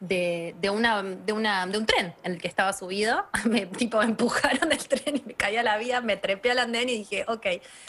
[0.00, 3.26] de, una, de, una, de un tren en el que estaba subido.
[3.44, 6.88] Me, tipo, empujaron del tren y me caí a la vía, me trepé al andén
[6.88, 7.46] y dije, ok,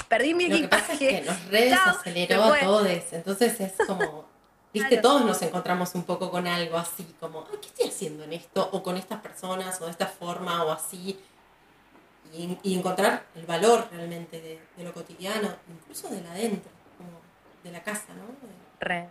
[0.07, 0.97] perdí mi equipaje.
[0.97, 2.87] que nos redesaceleró a todos.
[3.11, 4.29] Entonces es como
[4.73, 8.69] Viste, todos nos encontramos un poco con algo así, como, ¿qué estoy haciendo en esto?
[8.71, 11.19] O con estas personas, o de esta forma, o así.
[12.33, 17.19] Y, encontrar el valor realmente de, lo cotidiano, incluso de la adentro, como
[17.63, 18.23] de la casa, ¿no?
[18.79, 19.09] Re.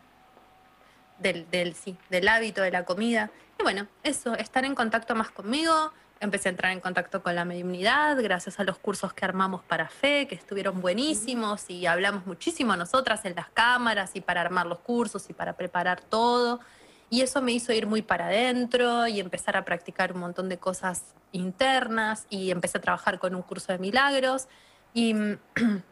[1.20, 3.30] Del, sí, del hábito, de la comida.
[3.58, 7.44] Y bueno, eso, estar en contacto más conmigo, empecé a entrar en contacto con la
[7.44, 12.74] mediunidad gracias a los cursos que armamos para FE, que estuvieron buenísimos y hablamos muchísimo
[12.76, 16.60] nosotras en las cámaras y para armar los cursos y para preparar todo.
[17.10, 20.58] Y eso me hizo ir muy para adentro y empezar a practicar un montón de
[20.58, 21.02] cosas
[21.32, 24.46] internas y empecé a trabajar con un curso de milagros.
[24.94, 25.14] Y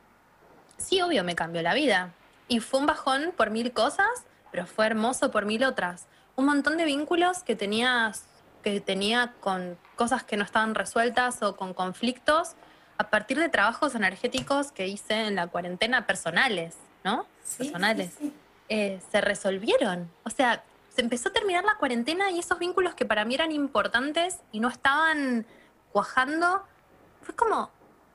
[0.79, 2.13] sí, obvio, me cambió la vida.
[2.47, 4.09] Y fue un bajón por mil cosas,
[4.51, 6.07] pero fue hermoso por mil otras.
[6.37, 8.25] Un montón de vínculos que tenías
[8.63, 12.55] que tenía con cosas que no estaban resueltas o con conflictos
[12.99, 16.75] a partir de trabajos energéticos que hice en la cuarentena personales,
[17.05, 17.27] ¿no?
[17.57, 18.17] personales.
[18.69, 20.11] Eh, se resolvieron.
[20.25, 23.53] O sea, se empezó a terminar la cuarentena y esos vínculos que para mí eran
[23.53, 25.47] importantes y no estaban
[25.93, 26.65] cuajando,
[27.23, 27.71] fue como,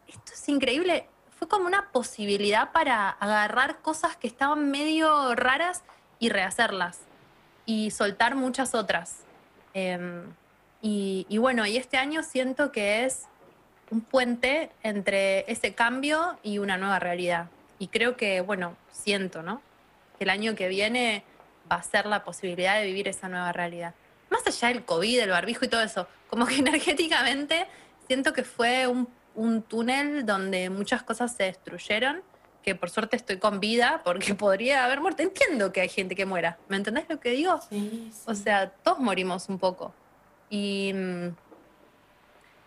[0.08, 1.08] esto es increíble,
[1.40, 5.84] fue como una posibilidad para agarrar cosas que estaban medio raras
[6.24, 7.00] y rehacerlas
[7.66, 9.18] y soltar muchas otras.
[9.74, 10.24] Em,
[10.82, 13.24] y, bueno, y este año siento que es
[13.92, 17.48] un puente entre ese cambio y una nueva realidad.
[17.78, 19.62] Y creo que, bueno, siento, ¿no?
[20.18, 21.26] Que el año que viene
[21.70, 23.94] va a ser la posibilidad de vivir esa nueva realidad.
[24.30, 27.68] Más allá del COVID, el barbijo y todo eso, como que energéticamente
[28.08, 29.10] siento que fue un,
[29.64, 32.22] túnel donde muchas cosas se destruyeron,
[32.64, 35.22] que por suerte estoy con vida porque podría haber muerto.
[35.22, 37.60] Entiendo que hay gente que muera, ¿me entendés lo que digo?
[37.70, 39.94] Sí, O sea, todos morimos un poco.
[40.50, 40.94] Y,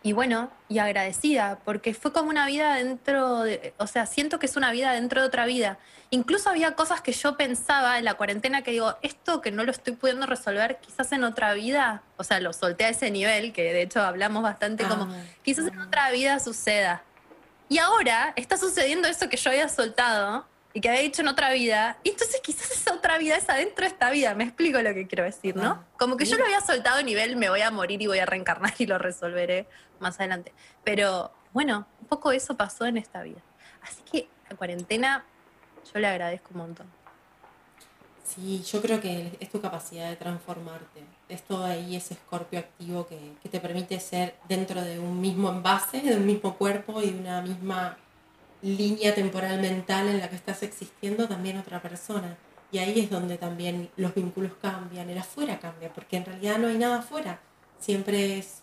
[0.02, 4.46] y bueno, y agradecida, porque fue como una vida dentro de, o sea, siento que
[4.46, 5.78] es una vida dentro de otra vida.
[6.10, 9.72] Incluso había cosas que yo pensaba en la cuarentena que digo, esto que no lo
[9.72, 13.72] estoy pudiendo resolver, quizás en otra vida, o sea, lo solté a ese nivel, que
[13.72, 17.02] de hecho hablamos bastante como, ah, quizás en otra vida suceda.
[17.68, 21.50] Y ahora está sucediendo eso que yo había soltado y que había dicho en otra
[21.52, 21.98] vida.
[22.02, 24.34] Y entonces quizás esa otra vida es adentro de esta vida.
[24.34, 25.84] Me explico lo que quiero decir, ¿no?
[25.98, 28.26] Como que yo lo había soltado a nivel, me voy a morir y voy a
[28.26, 29.66] reencarnar y lo resolveré
[30.00, 30.52] más adelante.
[30.84, 33.40] Pero bueno, un poco eso pasó en esta vida.
[33.82, 35.24] Así que la cuarentena
[35.92, 36.86] yo le agradezco un montón.
[38.22, 41.04] Sí, yo creo que es tu capacidad de transformarte.
[41.28, 46.00] Esto ahí, ese escorpio activo que, que te permite ser dentro de un mismo envase,
[46.00, 47.98] de un mismo cuerpo y de una misma
[48.62, 52.36] línea temporal mental en la que estás existiendo también otra persona.
[52.72, 56.68] Y ahí es donde también los vínculos cambian, el afuera cambia, porque en realidad no
[56.68, 57.40] hay nada afuera.
[57.78, 58.62] Siempre es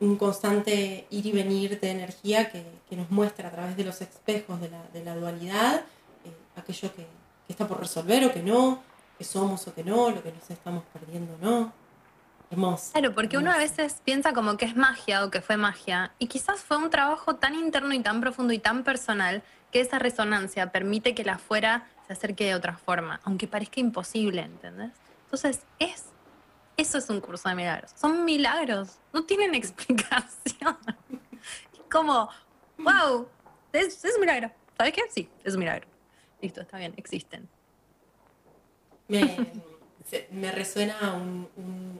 [0.00, 2.64] un constante ir y venir de energía que,
[2.96, 5.84] nos muestra a través de los espejos de la, dualidad
[6.24, 7.06] eh, aquello que,
[7.48, 8.82] está por resolver o que no,
[9.16, 11.72] que somos o que no, lo que nos estamos perdiendo o no.
[12.50, 12.92] Hermoso.
[12.92, 16.26] Claro, porque uno a veces piensa como que es magia o que fue magia, y
[16.26, 20.72] quizás fue un trabajo tan interno y tan profundo y tan personal que esa resonancia
[20.72, 24.90] permite que la afuera se acerque de otra forma, aunque parezca imposible, ¿entendés?
[25.24, 26.06] Entonces, es,
[26.76, 27.92] eso es un curso de milagros.
[27.94, 30.76] Son milagros, no tienen explicación.
[31.72, 32.28] Es como,
[32.78, 33.28] wow,
[33.72, 34.50] es, un milagro.
[34.76, 35.02] ¿Sabes qué?
[35.10, 35.86] Sí, es un milagro.
[36.42, 37.48] Listo, está bien, existen.
[40.30, 40.96] Me, resuena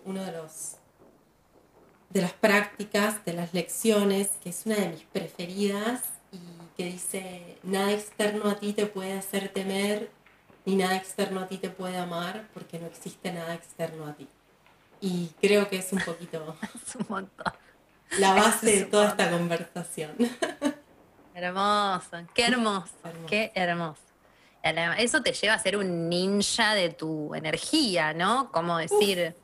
[0.05, 0.77] uno de los
[2.11, 6.03] de las prácticas, de las lecciones, que es una de mis preferidas
[6.33, 6.39] y
[6.77, 10.11] que dice, nada externo a ti te puede hacer temer,
[10.65, 14.29] ni nada externo a ti te puede amar, porque no existe nada externo a ti.
[15.01, 16.57] Y creo que es un poquito
[18.19, 20.11] la base de toda esta conversación.
[21.35, 22.93] Hermoso, qué hermoso,
[23.29, 24.10] qué hermoso.
[24.63, 28.51] Eso te lleva a ser un ninja de tu energía, ¿no?
[28.53, 29.35] Como decir,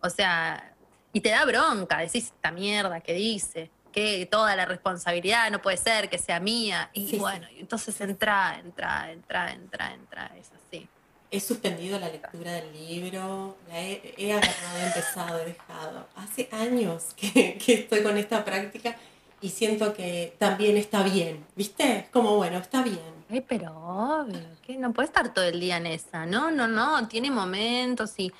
[0.00, 0.74] o sea,
[1.12, 5.76] y te da bronca, decís esta mierda que dice que toda la responsabilidad no puede
[5.76, 6.90] ser que sea mía.
[6.94, 10.88] Y bueno, entonces entra, entra, entra, entra, entra, es así.
[11.30, 16.06] He suspendido la lectura del libro, la he, he agarrado, he empezado, he dejado.
[16.16, 18.96] Hace años que, que, estoy con esta práctica
[19.40, 22.08] y siento que también está bien, ¿viste?
[22.12, 23.21] Como bueno, está bien.
[23.40, 27.30] Pero obvio, que no puede estar todo el día en esa, no, no, no, tiene
[27.30, 28.32] momentos y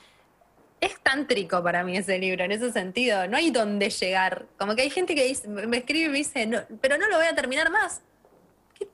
[0.82, 3.28] es tántrico para mí ese libro, en ese sentido.
[3.28, 4.46] No hay dónde llegar.
[4.58, 7.26] Como que hay gente que me escribe y me dice, no, pero no lo voy
[7.26, 8.02] a terminar más.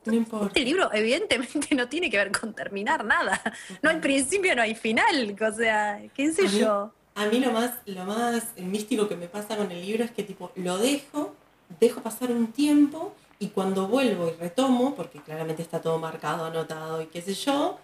[0.05, 0.49] No importa.
[0.49, 3.41] Este libro evidentemente no tiene que ver con terminar nada.
[3.83, 5.35] No hay principio, no hay final.
[5.41, 6.93] O sea, qué sé yo.
[7.15, 10.23] a mí lo más, lo más místico que me pasa con el libro es que
[10.23, 11.35] tipo, lo dejo,
[11.81, 17.03] dejo pasar un tiempo y cuando vuelvo y retomo, porque claramente está todo marcado, anotado
[17.03, 17.79] y qué sé yo,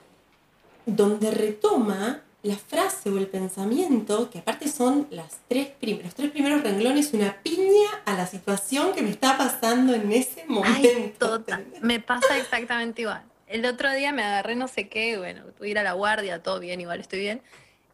[0.86, 6.62] donde retoma la frase o el pensamiento, que aparte son las tres los tres primeros
[6.62, 11.42] renglones, una piña a la situación que me está pasando en ese momento.
[11.80, 13.22] Me pasa exactamente igual.
[13.46, 16.60] El otro día me agarré no sé qué, bueno, tuve ir a la guardia, todo
[16.60, 17.40] bien, igual estoy bien.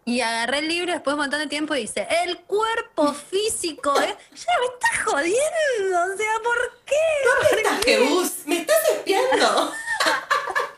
[0.05, 3.92] Y agarré el libro después de un montón de tiempo y dice, el cuerpo físico,
[4.01, 4.16] ¿eh?
[4.34, 6.96] Ya me estás jodiendo, o sea, ¿por qué?
[7.24, 8.46] ¿Dónde estás, Jebus?
[8.46, 9.72] ¿Me estás espiando?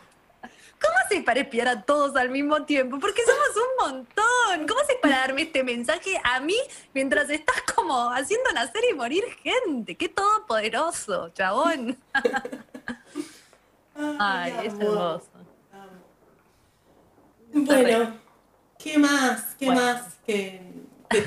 [0.82, 2.98] ¿Cómo haces para espiar a todos al mismo tiempo?
[2.98, 4.66] Porque somos un montón.
[4.66, 6.56] ¿Cómo haces para darme este mensaje a mí
[6.92, 9.94] mientras estás como haciendo nacer y morir gente?
[9.96, 11.96] ¡Qué todopoderoso, chabón!
[14.18, 15.28] Ay, es hermoso.
[17.52, 18.18] Bueno,
[18.82, 19.54] ¿qué más?
[19.58, 20.60] ¿Qué más que,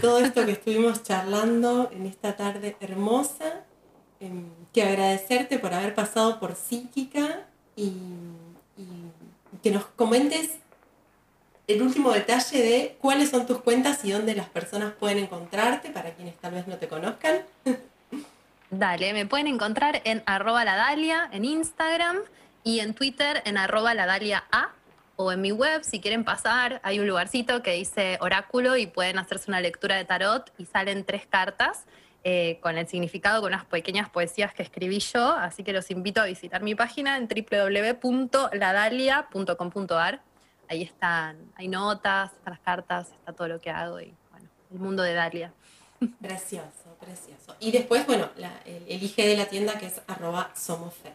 [0.01, 3.61] todo esto que estuvimos charlando en esta tarde hermosa?
[4.19, 7.45] Em, que agradecerte por haber pasado por psíquica
[7.75, 7.93] y
[9.61, 10.51] que nos comentes
[11.67, 16.13] el último detalle de cuáles son tus cuentas y dónde las personas pueden encontrarte para
[16.13, 17.41] quienes tal vez no te conozcan.
[18.69, 22.17] Dale, me pueden encontrar en arroba la Dalia en Instagram
[22.63, 24.69] y en Twitter en arroba la Dalia A
[25.15, 29.17] o en mi web, si quieren pasar, hay un lugarcito que dice oráculo y pueden
[29.17, 31.85] hacerse una lectura de tarot y salen tres cartas.
[32.27, 36.21] Eh, con el significado, con unas pequeñas poesías que escribí yo, así que los invito
[36.21, 40.21] a visitar mi página en www.ladalia.com.ar.
[40.67, 44.79] Ahí están, hay notas, están las cartas, está todo lo que hago y bueno, el
[44.79, 45.53] mundo de Dalia.
[46.19, 47.55] Precioso, precioso.
[47.59, 48.31] Y después, bueno,
[48.65, 51.13] el, IG de la tienda que es arroba somofe.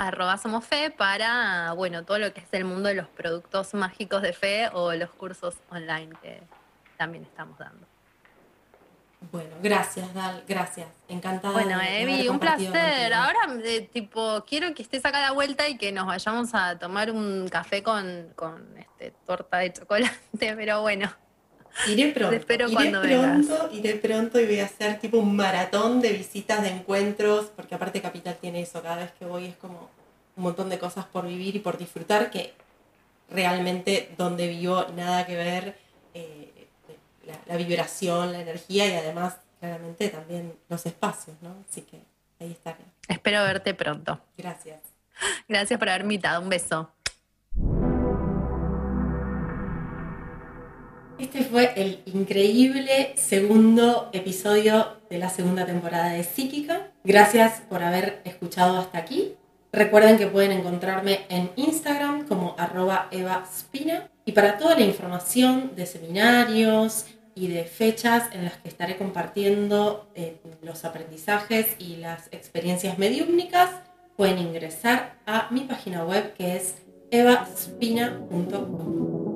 [0.00, 4.32] Arroba somofe para, bueno, todo lo que es el mundo de los productos mágicos de
[4.32, 6.40] fe o los cursos online que
[6.96, 7.84] también estamos dando.
[9.32, 10.86] Bueno, gracias, Dal, gracias.
[11.08, 11.52] Encantada.
[11.52, 13.12] Bueno, Evi, un placer.
[13.12, 16.78] Ahora, eh, tipo, quiero que estés acá a la vuelta y que nos vayamos a
[16.78, 18.32] tomar un café con,
[18.78, 21.10] este, torta de chocolate, pero bueno.
[21.86, 22.34] Iré pronto.
[22.34, 26.62] espero iré cuando pronto, iré pronto y voy a hacer tipo un maratón de visitas,
[26.62, 29.90] de encuentros, porque aparte Capital tiene eso, cada vez que voy es como
[30.36, 32.52] un montón de cosas por vivir y por disfrutar que
[33.30, 35.78] realmente donde vivo nada que ver.
[36.14, 36.48] Eh,
[37.46, 41.56] la, vibración, la energía y además claramente también los espacios, ¿no?
[41.68, 42.00] Así que
[42.40, 42.84] ahí estaré.
[43.08, 44.20] Espero verte pronto.
[44.36, 44.80] Gracias.
[45.48, 46.40] Gracias por haber invitado.
[46.40, 46.90] Un beso.
[51.18, 56.88] Este fue el increíble segundo episodio de la segunda temporada de Psíquica.
[57.04, 59.34] Gracias por haber escuchado hasta aquí.
[59.72, 65.86] Recuerden que pueden encontrarme en Instagram como arroba evaspina y para toda la información de
[65.86, 67.06] seminarios,
[67.38, 73.70] y de fechas en las que estaré compartiendo eh, los aprendizajes y las experiencias mediúmnicas,
[74.16, 76.74] pueden ingresar a mi página web que es
[77.10, 79.27] evaspina.com.